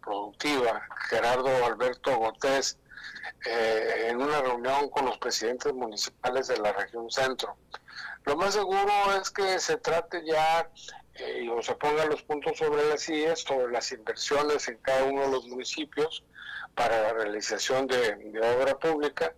[0.00, 2.78] Productiva, Gerardo Alberto Gotés,
[3.46, 7.56] eh, en una reunión con los presidentes municipales de la región centro.
[8.24, 10.70] Lo más seguro es que se trate ya
[11.14, 15.22] eh, o se pongan los puntos sobre las IES, sobre las inversiones en cada uno
[15.22, 16.24] de los municipios,
[16.74, 18.16] para la realización de,
[18.60, 19.32] obra pública,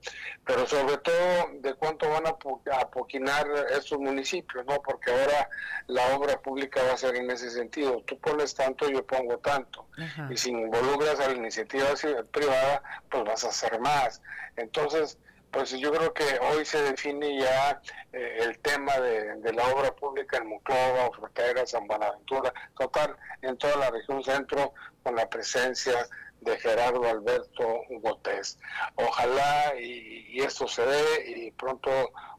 [0.44, 2.36] pero sobre todo de cuánto van a,
[2.80, 4.80] apoquinar estos municipios, ¿no?
[4.82, 5.48] Porque ahora
[5.86, 8.02] la obra pública va a ser en ese sentido.
[8.06, 9.86] Tú pones tanto, yo pongo tanto.
[10.30, 11.86] Y si involucras a la iniciativa
[12.30, 14.22] privada, pues vas a hacer más.
[14.56, 15.18] Entonces,
[15.50, 17.80] pues yo creo que hoy se define ya
[18.12, 23.76] eh, el tema de, la obra pública en Muclova, Frontera, San Buenaventura, total, en toda
[23.76, 26.06] la región centro, con la presencia
[26.46, 28.58] de Gerardo Alberto Botés.
[28.94, 31.90] Ojalá y, esto se dé y pronto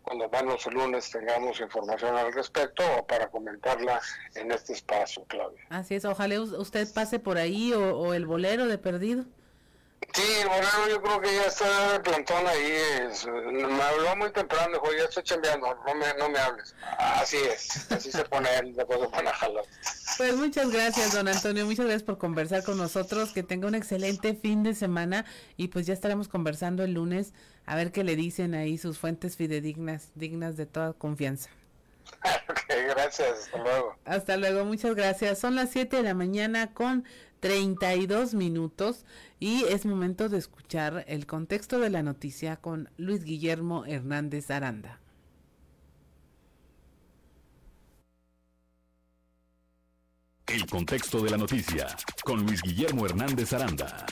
[0.02, 4.00] cuando vamos el lunes tengamos información al respecto o para comentarla
[4.36, 5.66] en este espacio, Claudia.
[5.70, 9.26] Así es, ojalá usted pase por ahí o, el bolero de perdido.
[10.14, 12.74] Sí, el bolero yo creo que ya está de plantón ahí.
[13.52, 16.76] me habló muy temprano, dijo, ya estoy chambeando, no me, no me hables.
[16.98, 19.64] Así es, así se pone él, después se pone a jalar.
[20.18, 21.66] Pues muchas gracias, don Antonio.
[21.66, 23.32] Muchas gracias por conversar con nosotros.
[23.32, 25.26] Que tenga un excelente fin de semana
[25.56, 27.34] y pues ya estaremos conversando el lunes
[27.68, 31.50] a ver qué le dicen ahí sus fuentes fidedignas, dignas de toda confianza.
[32.50, 33.30] ok, gracias.
[33.46, 33.96] Hasta luego.
[34.06, 35.40] Hasta luego, muchas gracias.
[35.40, 37.06] Son las 7 de la mañana con
[37.40, 39.06] 32 minutos
[39.40, 45.00] y es momento de escuchar el contexto de la noticia con Luis Guillermo Hernández Aranda.
[50.48, 51.88] El contexto de la noticia
[52.24, 54.06] con Luis Guillermo Hernández Aranda.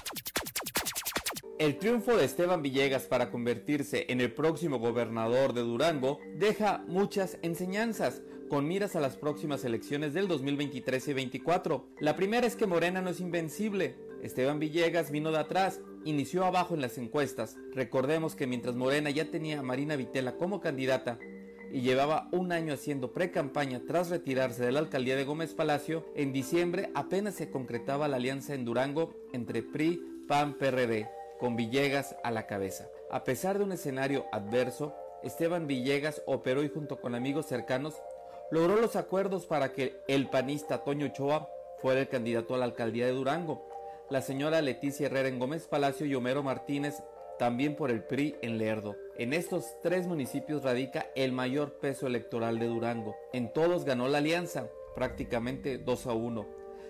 [1.58, 7.38] El triunfo de Esteban Villegas para convertirse en el próximo gobernador de Durango deja muchas
[7.42, 11.88] enseñanzas con miras a las próximas elecciones del 2023 y 2024.
[12.00, 13.96] La primera es que Morena no es invencible.
[14.22, 17.58] Esteban Villegas vino de atrás, inició abajo en las encuestas.
[17.74, 21.20] Recordemos que mientras Morena ya tenía a Marina Vitela como candidata,
[21.72, 26.32] y llevaba un año haciendo pre-campaña tras retirarse de la alcaldía de Gómez Palacio, en
[26.32, 32.32] diciembre apenas se concretaba la alianza en Durango entre PRI, PAN, PRD, con Villegas a
[32.32, 32.88] la cabeza.
[33.12, 37.96] A pesar de un escenario adverso, Esteban Villegas operó y junto con amigos cercanos
[38.52, 41.50] logró los acuerdos para que el panista Toño Ochoa
[41.82, 43.68] fuera el candidato a la alcaldía de Durango,
[44.10, 47.02] la señora Leticia Herrera en Gómez Palacio y Homero Martínez
[47.38, 48.96] también por el PRI en Lerdo.
[49.18, 53.16] En estos tres municipios radica el mayor peso electoral de Durango.
[53.34, 56.46] En todos ganó la alianza, prácticamente 2 a 1.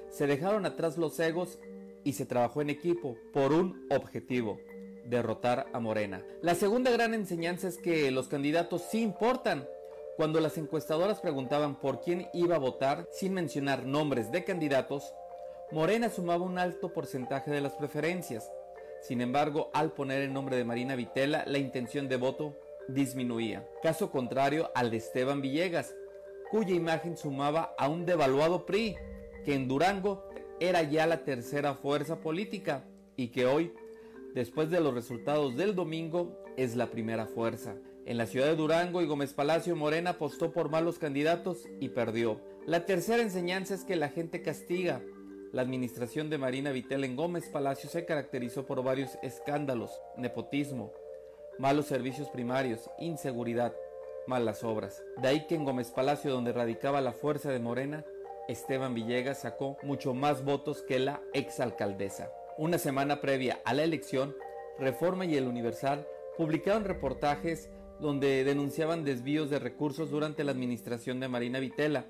[0.10, 1.60] Se dejaron atrás los egos
[2.04, 4.60] y se trabajó en equipo por un objetivo,
[5.06, 6.24] derrotar a Morena.
[6.42, 9.68] La segunda gran enseñanza es que los candidatos sí importan.
[10.16, 15.14] Cuando las encuestadoras preguntaban por quién iba a votar sin mencionar nombres de candidatos,
[15.72, 18.50] Morena sumaba un alto porcentaje de las preferencias.
[19.02, 22.56] Sin embargo, al poner el nombre de Marina Vitela, la intención de voto
[22.88, 23.68] disminuía.
[23.84, 25.94] Caso contrario al de Esteban Villegas,
[26.50, 28.96] cuya imagen sumaba a un devaluado PRI,
[29.44, 30.30] que en Durango
[30.62, 32.86] era ya la tercera fuerza política
[33.18, 33.74] y que hoy,
[34.34, 37.76] después de los resultados del domingo, es la primera fuerza.
[38.06, 42.40] En la ciudad de Durango y Gómez Palacio Morena apostó por malos candidatos y perdió.
[42.68, 45.02] La tercera enseñanza es que la gente castiga,
[45.52, 50.94] la administración de Marina Vitel en Gómez Palacio se caracterizó por varios escándalos, nepotismo,
[51.58, 53.74] malos servicios primarios, inseguridad,
[54.28, 55.04] malas obras.
[55.18, 58.06] De ahí que en Gómez Palacio, donde radicaba la fuerza de Morena,
[58.48, 62.32] Esteban Villegas sacó mucho más votos que la exalcaldesa.
[62.60, 64.36] Una semana previa a la elección,
[64.78, 66.06] Reforma y El Universal
[66.38, 72.06] publicaron reportajes donde denunciaban desvíos de recursos durante la administración de Marina Vitela,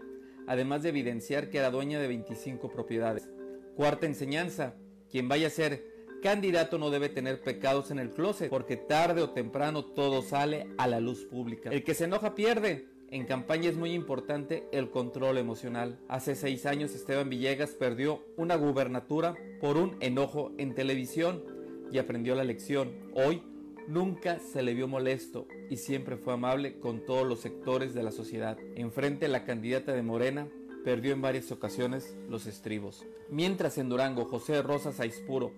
[0.47, 3.29] además de evidenciar que era dueña de 25 propiedades.
[3.75, 4.75] Cuarta enseñanza,
[5.09, 9.29] quien vaya a ser candidato no debe tener pecados en el closet, porque tarde o
[9.29, 11.69] temprano todo sale a la luz pública.
[11.69, 12.87] El que se enoja pierde.
[13.11, 15.99] En campaña es muy importante el control emocional.
[16.09, 21.43] Hace seis años Esteban Villegas perdió una gubernatura por un enojo en televisión
[21.91, 23.11] y aprendió la lección.
[23.13, 23.43] Hoy
[23.87, 28.11] nunca se le vio molesto y siempre fue amable con todos los sectores de la
[28.11, 28.57] sociedad.
[28.75, 30.47] Enfrente a la candidata de Morena,
[30.83, 33.05] perdió en varias ocasiones los estribos.
[33.29, 35.51] Mientras en Durango José Rosas Aispuro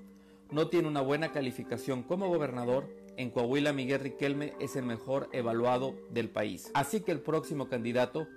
[0.52, 5.96] no tiene una buena calificación como gobernador, en Coahuila Miguel Riquelme es el mejor evaluado
[6.12, 6.72] del país.
[6.74, 8.28] Así que el próximo candidato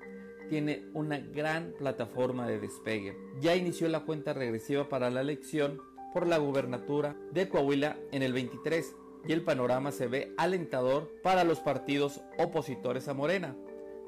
[0.49, 3.17] tiene una gran plataforma de despegue.
[3.41, 5.81] Ya inició la cuenta regresiva para la elección
[6.13, 11.45] por la gubernatura de Coahuila en el 23 y el panorama se ve alentador para
[11.45, 13.57] los partidos opositores a Morena,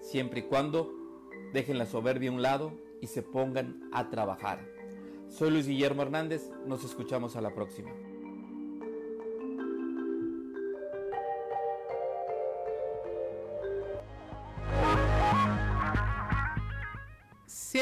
[0.01, 0.93] siempre y cuando
[1.53, 4.67] dejen la soberbia a un lado y se pongan a trabajar.
[5.29, 7.91] Soy Luis Guillermo Hernández, nos escuchamos a la próxima.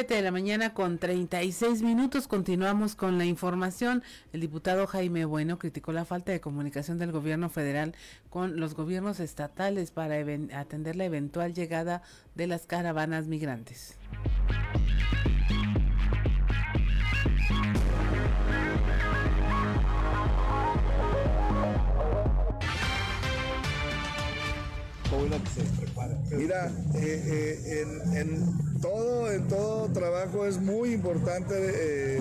[0.01, 2.27] 7 de la mañana con 36 minutos.
[2.27, 4.03] Continuamos con la información.
[4.33, 7.95] El diputado Jaime Bueno criticó la falta de comunicación del gobierno federal
[8.31, 10.15] con los gobiernos estatales para
[10.59, 12.01] atender la eventual llegada
[12.35, 13.99] de las caravanas migrantes.
[26.31, 27.85] Mira, eh, eh,
[28.15, 32.21] en, todo, en todo trabajo es muy importante eh,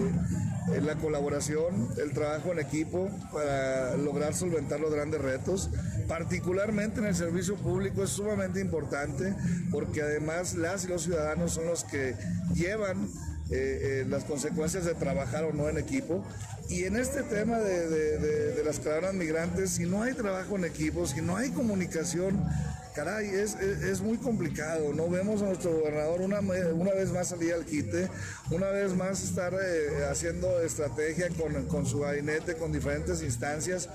[0.82, 5.70] la colaboración, el trabajo en equipo para lograr solventar los grandes retos.
[6.08, 9.34] Particularmente en el servicio público es sumamente importante
[9.72, 12.16] porque además las y los ciudadanos son los que
[12.54, 13.10] llevan
[13.52, 16.24] eh, las consecuencias de trabajar o no en equipo.
[16.70, 21.22] Y en este tema de, las caravanas migrantes, si no hay trabajo en equipo, si
[21.22, 22.40] no hay comunicación,
[23.00, 24.94] caray, es, muy complicado.
[24.94, 28.10] No vemos a nuestro gobernador una, una vez más salir al quite,
[28.52, 29.54] una vez más estar
[30.12, 33.88] haciendo estrategia con, con su gabinete, con diferentes instancias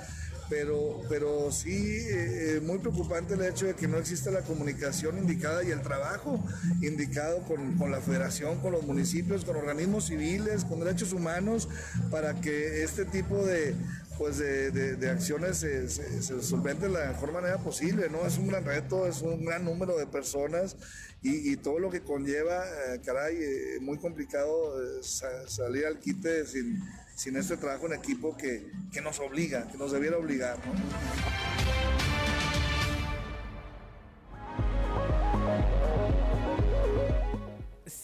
[0.49, 5.65] pero, pero sí eh, muy preocupante el hecho de que no exista la comunicación indicada
[5.65, 6.45] y el trabajo
[6.83, 11.69] indicado con, con, la federación, con los municipios, con organismos civiles, con derechos humanos,
[12.11, 13.75] para que este tipo de,
[14.19, 18.27] pues de, de, acciones se, se, de la mejor manera posible, ¿no?
[18.27, 20.77] Es un gran reto, es un gran número de personas
[21.23, 26.83] y, todo lo que conlleva, eh, caray, eh, muy complicado salir al quite sin
[27.15, 30.59] sin este trabajo en equipo que, que nos obliga, que nos debiera obligar.
[30.67, 31.94] ¿no?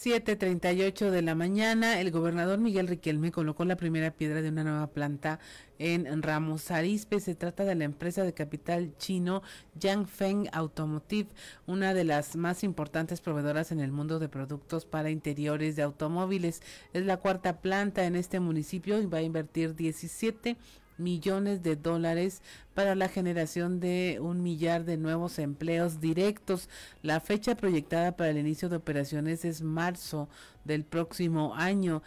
[0.02, 4.86] 7.38 de la mañana, el gobernador Miguel Riquelme colocó la primera piedra de una nueva
[4.86, 5.40] planta
[5.78, 7.20] en Ramos Arizpe.
[7.20, 9.42] Se trata de la empresa de capital chino
[9.78, 11.28] Yangfeng Automotive,
[11.66, 16.62] una de las más importantes proveedoras en el mundo de productos para interiores de automóviles.
[16.94, 20.56] Es la cuarta planta en este municipio y va a invertir 17
[21.00, 22.42] millones de dólares
[22.74, 26.68] para la generación de un millar de nuevos empleos directos.
[27.02, 30.28] La fecha proyectada para el inicio de operaciones es marzo
[30.64, 32.02] del próximo año.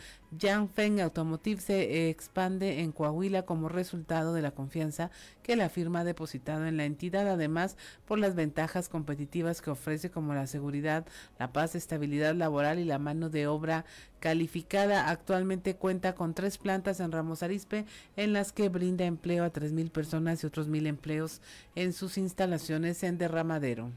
[0.74, 5.12] Feng Automotive se expande en Coahuila como resultado de la confianza
[5.44, 7.78] que la firma ha depositado en la entidad, además
[8.08, 11.06] por las ventajas competitivas que ofrece como la seguridad,
[11.38, 13.86] la paz, estabilidad laboral y la mano de obra
[14.20, 15.10] calificada.
[15.10, 17.86] Actualmente cuenta con tres plantas en Ramos Arispe
[18.16, 21.42] en las que brinda empleo a tres mil personas y otros mil empleos
[21.76, 23.92] en sus instalaciones en Derramadero.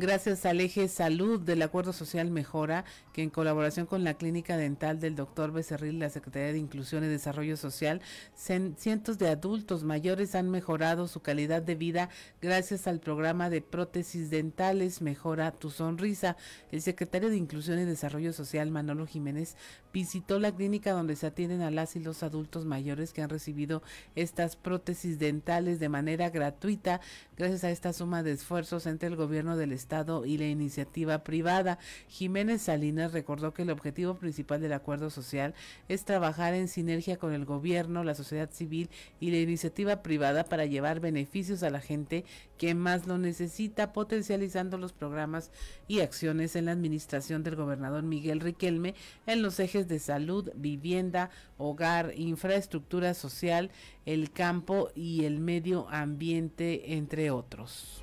[0.00, 5.00] Gracias al eje salud del Acuerdo Social Mejora, que en colaboración con la Clínica Dental
[5.00, 5.50] del Dr.
[5.50, 8.00] Becerril, la Secretaría de Inclusión y Desarrollo Social,
[8.36, 12.10] cientos de adultos mayores han mejorado su calidad de vida
[12.40, 16.36] gracias al programa de prótesis dentales Mejora tu Sonrisa.
[16.70, 19.56] El secretario de Inclusión y Desarrollo Social, Manolo Jiménez,
[19.92, 23.82] visitó la clínica donde se atienden a las y los adultos mayores que han recibido
[24.14, 27.00] estas prótesis dentales de manera gratuita
[27.36, 31.78] gracias a esta suma de esfuerzos entre el gobierno del Estado y la iniciativa privada.
[32.08, 35.54] Jiménez Salinas recordó que el objetivo principal del acuerdo social
[35.88, 38.90] es trabajar en sinergia con el gobierno, la sociedad civil
[39.20, 42.24] y la iniciativa privada para llevar beneficios a la gente
[42.58, 45.50] que más lo necesita, potencializando los programas
[45.86, 48.94] y acciones en la administración del gobernador Miguel Riquelme
[49.26, 53.70] en los ejes de salud, vivienda, hogar, infraestructura social,
[54.04, 58.02] el campo y el medio ambiente, entre otros.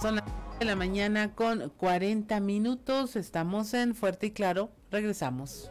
[0.00, 0.24] Son las
[0.58, 3.16] de la mañana con 40 minutos.
[3.16, 4.70] Estamos en Fuerte y Claro.
[4.90, 5.70] Regresamos.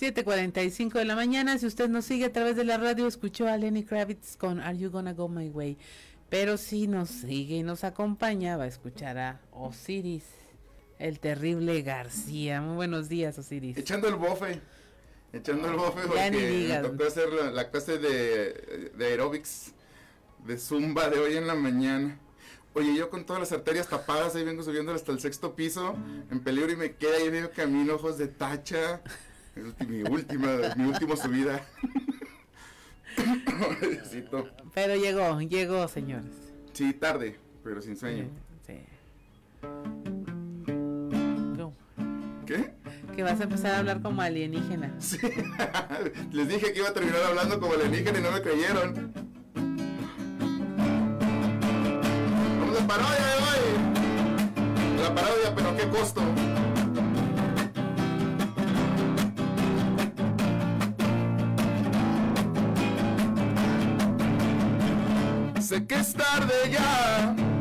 [0.00, 1.56] 7:45 de la mañana.
[1.56, 4.76] Si usted nos sigue a través de la radio, escuchó a Lenny Kravitz con Are
[4.76, 5.78] You Gonna Go My Way.
[6.28, 10.24] Pero si nos sigue y nos acompaña, va a escuchar a Osiris,
[10.98, 12.60] el terrible García.
[12.60, 13.76] Muy buenos días, Osiris.
[13.76, 14.60] Echando el bofe.
[15.32, 19.74] Echando el bofe porque me tocó hacer la, clase de, de aerobics,
[20.44, 22.18] de zumba de hoy en la mañana.
[22.72, 25.94] Oye, yo con todas las arterias tapadas, ahí vengo subiendo hasta el sexto piso,
[26.32, 29.00] en peligro y me queda ahí medio camino, ojos de tacha.
[29.88, 31.60] Mi última, mi última subida.
[34.74, 36.32] pero llegó, llegó, señores.
[36.72, 38.28] Sí, tarde, pero sin sueño.
[38.66, 38.74] Sí.
[42.46, 42.74] ¿Qué?
[43.14, 44.94] Que vas a empezar a hablar como alienígena.
[45.00, 45.18] Sí.
[46.32, 49.12] Les dije que iba a terminar hablando como alienígena y no me creyeron.
[52.60, 53.62] Vamos a parodia de hoy.
[55.00, 56.22] La parodia, pero ¿qué costo?
[65.74, 67.53] Sé que es tarde ya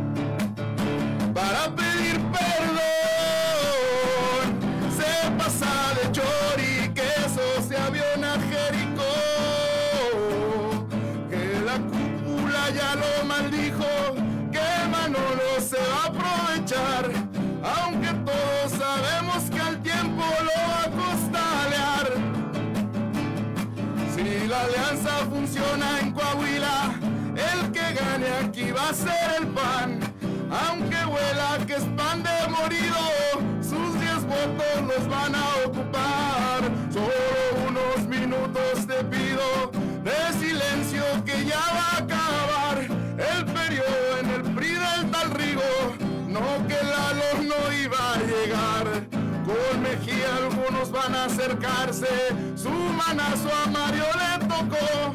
[51.11, 52.07] a acercarse,
[52.55, 55.13] su manazo a Mario le tocó,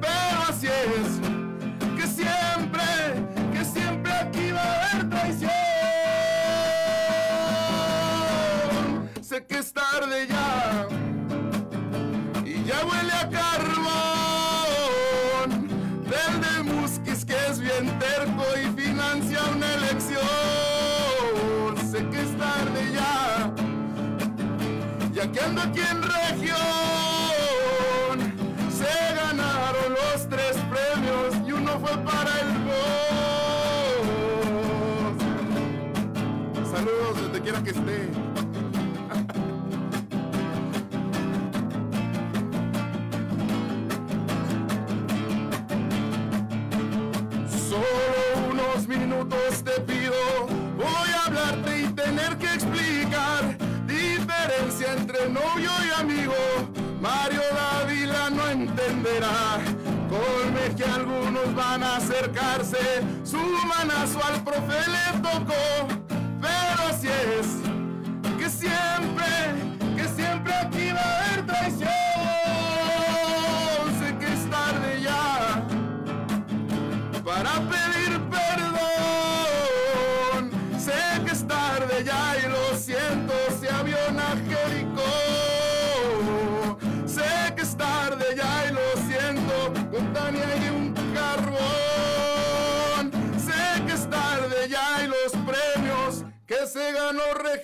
[0.00, 1.20] pero así es,
[1.94, 2.82] que siempre,
[3.52, 5.50] que siempre aquí va a haber traición.
[9.20, 10.88] Sé que es tarde ya,
[25.66, 26.56] aquí en región,
[28.70, 32.76] se ganaron los tres premios y uno fue para el voz.
[36.70, 38.08] Saludos donde quiera que esté.
[47.68, 48.20] Solo
[48.50, 53.05] unos minutos te pido, voy a hablarte y tener que explicar
[54.92, 56.34] entre novio y amigo.
[57.00, 59.58] Mario Dávila no entenderá.
[60.08, 63.02] Colme que algunos van a acercarse.
[63.24, 66.05] Su manazo al profe le tocó.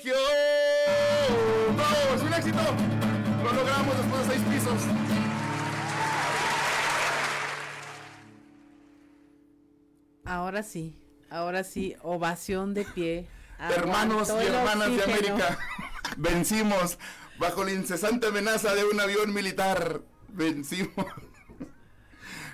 [0.02, 0.16] Región.
[1.76, 2.22] ¡Vamos!
[2.22, 2.58] ¡Un éxito!
[3.44, 4.82] Lo logramos después de seis pisos.
[10.24, 10.96] Ahora sí,
[11.30, 13.28] ahora sí, ovación de pie.
[13.58, 15.02] Hermanos y hermanas de.
[15.04, 15.58] América,
[16.16, 16.98] vencimos
[17.38, 20.00] bajo la incesante amenaza de un avión militar.
[20.28, 21.06] Vencimos.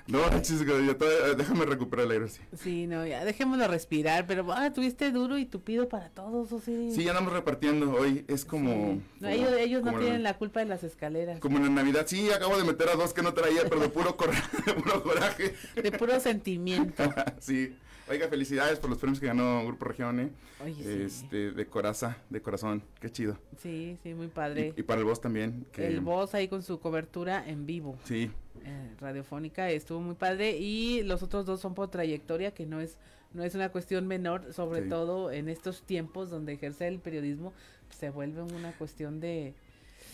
[0.08, 2.28] No, yo todavía- déjame recuperar el aire.
[2.28, 6.60] Sí, Sí, no, ya dejémoslo respirar, pero ah, tuviste duro y tupido para todos, o
[6.60, 6.90] sí.
[6.94, 8.24] Sí, ya andamos repartiendo hoy.
[8.26, 9.00] Es como.
[9.20, 11.40] No, ellos ellos no tienen en- la culpa de las escaleras.
[11.40, 12.06] Como en la Navidad.
[12.06, 14.30] Sí, acabo de meter a dos que no traía, pero de puro, cor-
[14.66, 15.54] de puro coraje.
[15.80, 17.02] De puro sentimiento.
[17.38, 17.74] sí.
[18.10, 20.30] Oiga, felicidades por los premios que ganó Grupo Región, ¿eh?
[20.64, 21.02] Oye, sí.
[21.02, 22.82] Este, de coraza, de corazón.
[23.02, 23.36] Qué chido.
[23.62, 24.72] Sí, sí, muy padre.
[24.74, 25.66] Y, y para el voz también.
[25.72, 27.98] Que, El voz ahí con su cobertura en vivo.
[28.04, 28.30] Sí.
[28.68, 32.96] Eh, radiofónica estuvo muy padre y los otros dos son por trayectoria que no es
[33.34, 34.88] no es una cuestión menor sobre Sí.
[34.88, 37.52] todo en estos tiempos donde ejercer el periodismo
[37.90, 39.54] se vuelve una cuestión de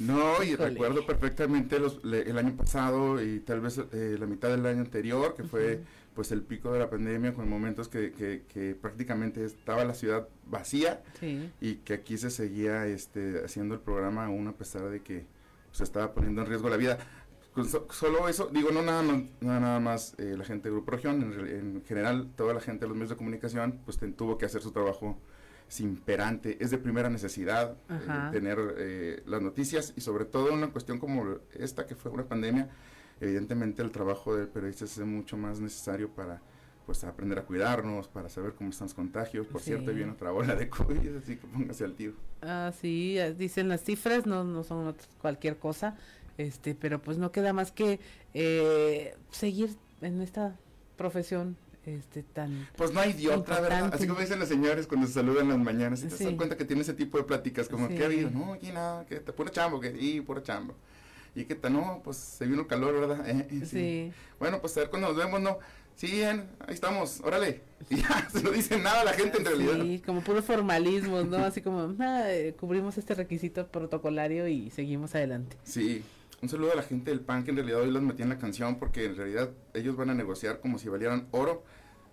[0.00, 4.48] No, y recuerdo perfectamente los, le- el año pasado y tal vez eh, la mitad
[4.48, 5.80] del año anterior, que fue
[6.16, 10.28] pues el pico de la pandemia, con momentos que, que, que prácticamente estaba la ciudad
[10.46, 11.50] vacía Sí.
[11.60, 15.24] y que aquí se seguía este, haciendo el programa aún a pesar de que
[15.72, 16.98] se estaba poniendo en riesgo la vida.
[17.54, 20.74] Con so- solo eso, digo, no nada más, no nada más eh, la gente de
[20.74, 24.14] Grupo Región, en, en general toda la gente de los medios de comunicación pues ten-
[24.14, 25.16] tuvo que hacer su trabajo
[25.68, 27.98] sin perante, es de primera necesidad eh,
[28.32, 32.24] tener eh, las noticias y sobre todo en una cuestión como esta que fue una
[32.24, 32.68] pandemia,
[33.20, 36.42] evidentemente el trabajo del periodista es mucho más necesario para
[36.86, 39.96] pues aprender a cuidarnos, para saber cómo están los contagios, por cierto, Sí.
[39.96, 42.12] viene otra ola de COVID, así que póngase al tiro.
[42.42, 45.96] Ah, sí, eh, dicen las cifras, no, no son cualquier cosa,
[46.38, 48.00] este, pero pues no queda más que
[48.34, 50.56] eh, seguir en esta
[50.96, 51.56] profesión
[51.86, 53.62] este tan Pues no hay idiota, ¿verdad?
[53.78, 53.96] importante.
[53.96, 56.24] Así como dicen los señores cuando se saludan las mañanas, y te Sí.
[56.24, 57.94] das cuenta que tiene ese tipo de pláticas, como, Sí.
[57.94, 58.30] ¿qué ha habido?
[58.30, 60.74] No, aquí nada, que puro chambo, que y puro chambo.
[61.36, 63.24] Y que tal, no, pues se vino el calor, ¿verdad?
[63.28, 63.66] Eh, eh, sí.
[63.66, 64.12] Sí.
[64.38, 65.58] Bueno, pues a ver cuando nos vemos, ¿no?
[65.96, 67.60] Sí, bien, ahí estamos, órale.
[67.90, 69.82] Y ya, se no dice nada a la gente en realidad.
[69.82, 71.36] Sí, como puro formalismo, ¿no?
[71.38, 72.24] Así como, "Ah,
[72.58, 75.56] cubrimos este requisito protocolario y seguimos adelante.
[75.64, 76.02] Sí,
[76.44, 78.38] un saludo a la gente del PAN que en realidad hoy los metí en la
[78.38, 81.64] canción porque en realidad ellos van a negociar como si valieran oro.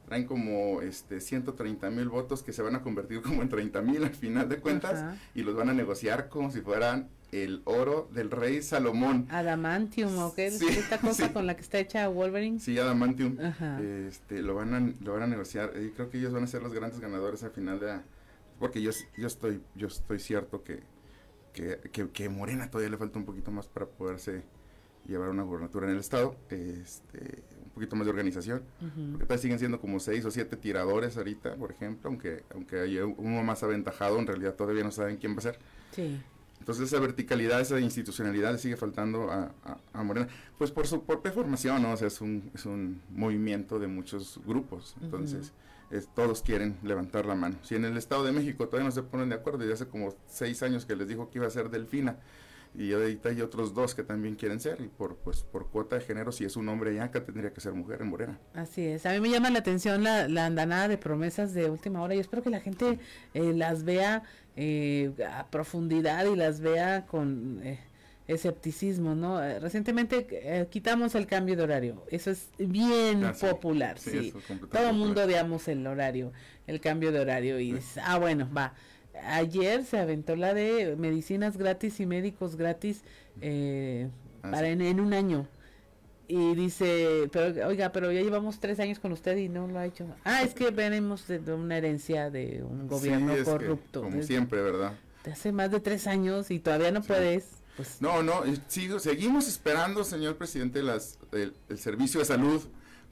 [0.06, 4.03] Traen como este 130 mil votos que se van a convertir como en 30 mil
[4.03, 5.16] al final de cuentas Ajá.
[5.36, 9.28] y los van a negociar como si fueran el oro del rey Salomón.
[9.30, 11.34] Adamantium, ¿o qué Sí, esta cosa sí.
[11.34, 12.60] con la que está hecha Wolverine?
[12.60, 13.38] Sí, Adamantium.
[13.40, 13.80] Ajá.
[13.82, 15.74] Este, lo van a lo van a negociar.
[15.82, 18.03] Y creo que ellos van a ser los grandes ganadores al final de la-
[18.60, 20.82] porque yo yo estoy yo estoy cierto que
[21.53, 24.44] que, que, que Morena todavía le falta un poquito más para poderse
[25.07, 28.64] llevar una gubernatura en el estado, este, un poquito más de organización.
[28.82, 29.11] Ujú.
[29.11, 32.98] Porque tal siguen siendo como seis o siete tiradores ahorita, por ejemplo, aunque aunque hay
[32.99, 35.60] uno más aventajado, en realidad todavía no saben quién va a ser.
[35.91, 36.22] Sí.
[36.60, 40.28] Entonces esa verticalidad, esa institucionalidad le sigue faltando a, a- a Morena,
[40.60, 41.94] pues por su propia formación, ¿no?
[41.94, 44.95] O sea, es un, es un movimiento de muchos grupos.
[45.02, 45.53] Entonces,
[46.13, 47.57] todos quieren levantar la mano.
[47.63, 50.15] Si en el Estado de México todavía no se ponen de acuerdo, ya hace como
[50.26, 52.18] seis años que les dijo que iba a ser Delfina,
[52.73, 56.01] y ahorita hay otros dos que también quieren ser y por pues por cuota de
[56.03, 59.05] género si es un hombre ya que tendría que ser mujer en Morena así es
[59.05, 62.19] a mí me llama la atención la, la andanada de promesas de última hora y
[62.19, 62.99] espero que la gente
[63.34, 64.23] eh, las vea
[64.55, 67.80] eh, a profundidad y las vea con eh,
[68.27, 74.34] escepticismo no recientemente quitamos el cambio de horario eso es bien ah, popular sí,
[74.72, 76.31] todo el mundo odiamos el horario
[76.68, 78.73] el cambio de horario y ah bueno va
[79.26, 83.03] ayer se aventó la de medicinas gratis y médicos gratis
[83.41, 84.10] eh,
[84.43, 85.48] ah, para en, un año.
[86.27, 89.85] Y dice, pero oiga, pero ya llevamos tres años con usted y no lo ha
[89.85, 90.07] hecho.
[90.23, 94.02] Ah, es que venimos de, una herencia de un gobierno corrupto.
[94.02, 94.93] como siempre, ¿verdad?
[95.26, 97.61] De hace más de tres años y todavía no puedes.
[97.77, 98.02] Pues.
[98.02, 102.61] No, no, sigo, seguimos esperando, señor presidente, las, el, servicio de salud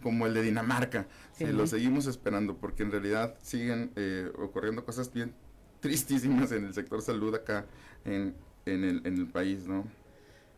[0.03, 1.07] como el de Dinamarca.
[1.39, 5.33] lo seguimos esperando porque en realidad siguen eh, ocurriendo cosas bien
[5.79, 7.65] tristísimas en el sector salud acá
[8.05, 9.85] en, en, el, en el país, ¿no?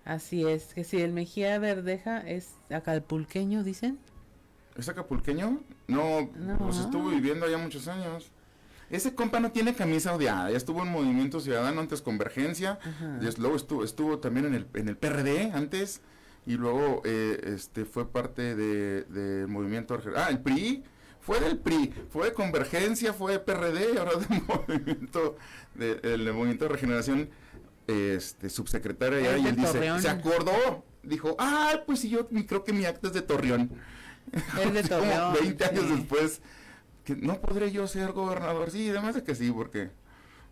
[0.04, 4.00] Así es, que si el Mejía Verdeja es acapulqueño, dicen.
[4.76, 5.62] ¿Es acapulqueño?
[5.88, 8.32] No, pues estuvo viviendo allá muchos años.
[8.92, 12.80] Ese compa no tiene camisa odiada, ya estuvo en Movimiento Ciudadano antes Convergencia,
[13.22, 16.02] y luego estuvo, estuvo también en el, en el PRD antes,
[16.46, 20.00] y luego eh, este fue parte de, de Movimiento...
[20.16, 20.84] Ah, el PRI,
[21.22, 25.38] fue del PRI, fue de Convergencia, fue de PRD, ahora del movimiento
[25.76, 27.30] de, el movimiento de regeneración,
[27.88, 32.86] este subsecretaria y él dice, se acordó, dijo, ah, pues sí, yo creo que mi
[32.86, 33.72] acta es de Torreón.
[34.60, 35.34] Es de Torreón.
[35.34, 36.42] 20 años después,
[37.04, 39.90] que no podré yo ser gobernador, sí, además de que sí, porque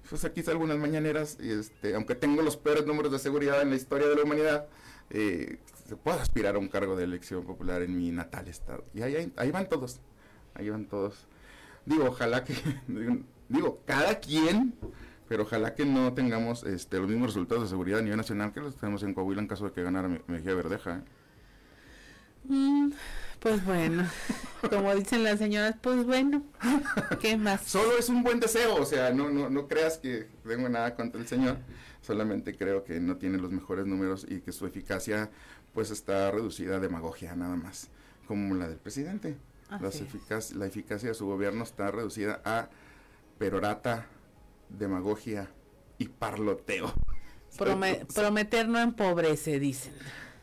[0.10, 3.70] pues aquí salgo unas mañaneras, y este, aunque tengo los peores números de seguridad en
[3.70, 4.68] la historia de la humanidad,
[5.10, 8.86] eh, se puede aspirar a un cargo de elección popular en mi natal estado.
[8.94, 10.00] Y ahí, ahí van todos
[10.60, 11.28] ahí van todos.
[11.86, 12.54] Digo, ojalá que,
[13.50, 14.76] digo, cada quien,
[15.28, 18.60] pero ojalá que no tengamos este, los mismos resultados de seguridad a nivel nacional que
[18.60, 20.98] los tenemos en Coahuila en caso de que ganara Mejía Verdeja.
[20.98, 21.02] ¿eh?
[22.46, 22.92] Mm,
[23.40, 24.08] pues bueno,
[24.70, 26.44] como dicen las señoras, pues bueno,
[27.22, 27.64] ¿qué más?
[27.64, 31.20] Solo es un buen deseo, o sea, no, no, no creas que tengo nada contra
[31.20, 31.58] el señor,
[32.02, 35.30] solamente creo que no tiene los mejores números y que su eficacia
[35.74, 37.90] pues está reducida a demagogia nada más,
[38.28, 39.38] como la del presidente
[40.56, 42.70] la eficacia de su gobierno está reducida a
[43.38, 44.08] perorata,
[44.70, 45.50] demagogia
[45.98, 46.92] y parloteo.
[47.58, 49.94] prometer no empobrece, dicen.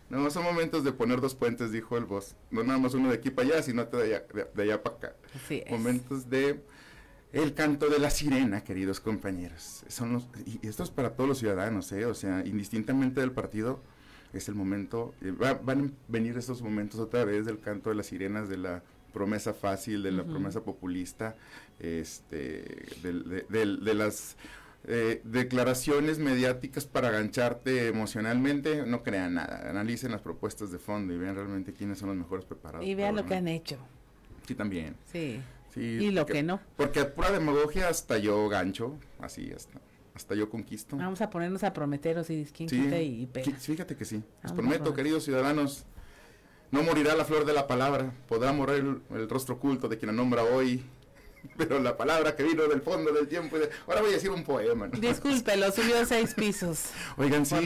[0.08, 2.36] No, son momentos de poner dos puentes, dijo el voz.
[2.50, 4.24] No nada más uno de aquí para allá, sino de allá,
[4.54, 5.16] de, allá para acá.
[5.70, 6.60] momentos de
[7.32, 9.84] el canto de la sirena, queridos compañeros.
[9.88, 12.06] Son y esto es para todos los ciudadanos, ¿eh?
[12.06, 13.80] o sea, indistintamente del partido,
[14.32, 18.06] es el momento, eh, van a venir estos momentos otra vez del canto de las
[18.06, 21.36] sirenas, de la promesa fácil, de la promesa populista,
[21.80, 24.36] este, de, las
[24.86, 31.18] eh, declaraciones mediáticas para gancharte emocionalmente, no crean nada, analicen las propuestas de fondo y
[31.18, 32.86] vean realmente quiénes son los mejores preparados.
[32.86, 33.78] Y vean lo que han hecho.
[34.46, 34.96] Sí, también.
[35.12, 35.40] Sí.
[35.76, 36.60] y lo que no.
[36.76, 39.80] Porque a pura demagogia hasta yo gancho, así hasta
[40.16, 40.96] hasta yo conquisto.
[40.96, 44.22] Vamos a ponernos a prometeros y sí, y, Fíjate que sí.
[44.42, 45.84] Les prometo, queridos ciudadanos,
[46.70, 50.14] no morirá la flor de la palabra, podrá morir el, rostro oculto de quien la
[50.14, 50.82] nombra hoy,
[51.56, 53.56] pero la palabra que vino del fondo del tiempo.
[53.86, 54.89] Ahora voy a decir un poema.
[54.89, 56.86] Disculpe, lo subió a seis pisos.
[57.16, 57.56] Oigan, sí.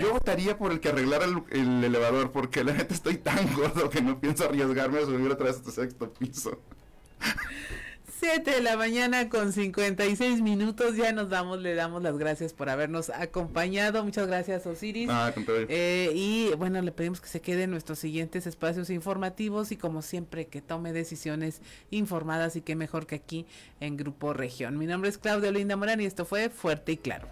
[0.00, 4.02] Yo votaría por el que arreglara el, elevador, porque la neta estoy tan gordo que
[4.02, 6.60] no pienso arriesgarme a subir otra vez a este sexto piso.
[8.20, 10.94] 7 de la mañana con 56 minutos.
[10.94, 14.04] Ya nos damos, le damos las gracias por habernos acompañado.
[14.04, 15.08] Muchas gracias, Osiris.
[15.10, 19.76] Ah, eh, y bueno, le pedimos que se quede en nuestros siguientes espacios informativos y
[19.78, 23.46] como siempre que tome decisiones informadas y que mejor que aquí
[23.80, 24.76] en Grupo Región.
[24.76, 27.26] Mi nombre es Claudia Linda Morán y esto fue Fuerte y Claro.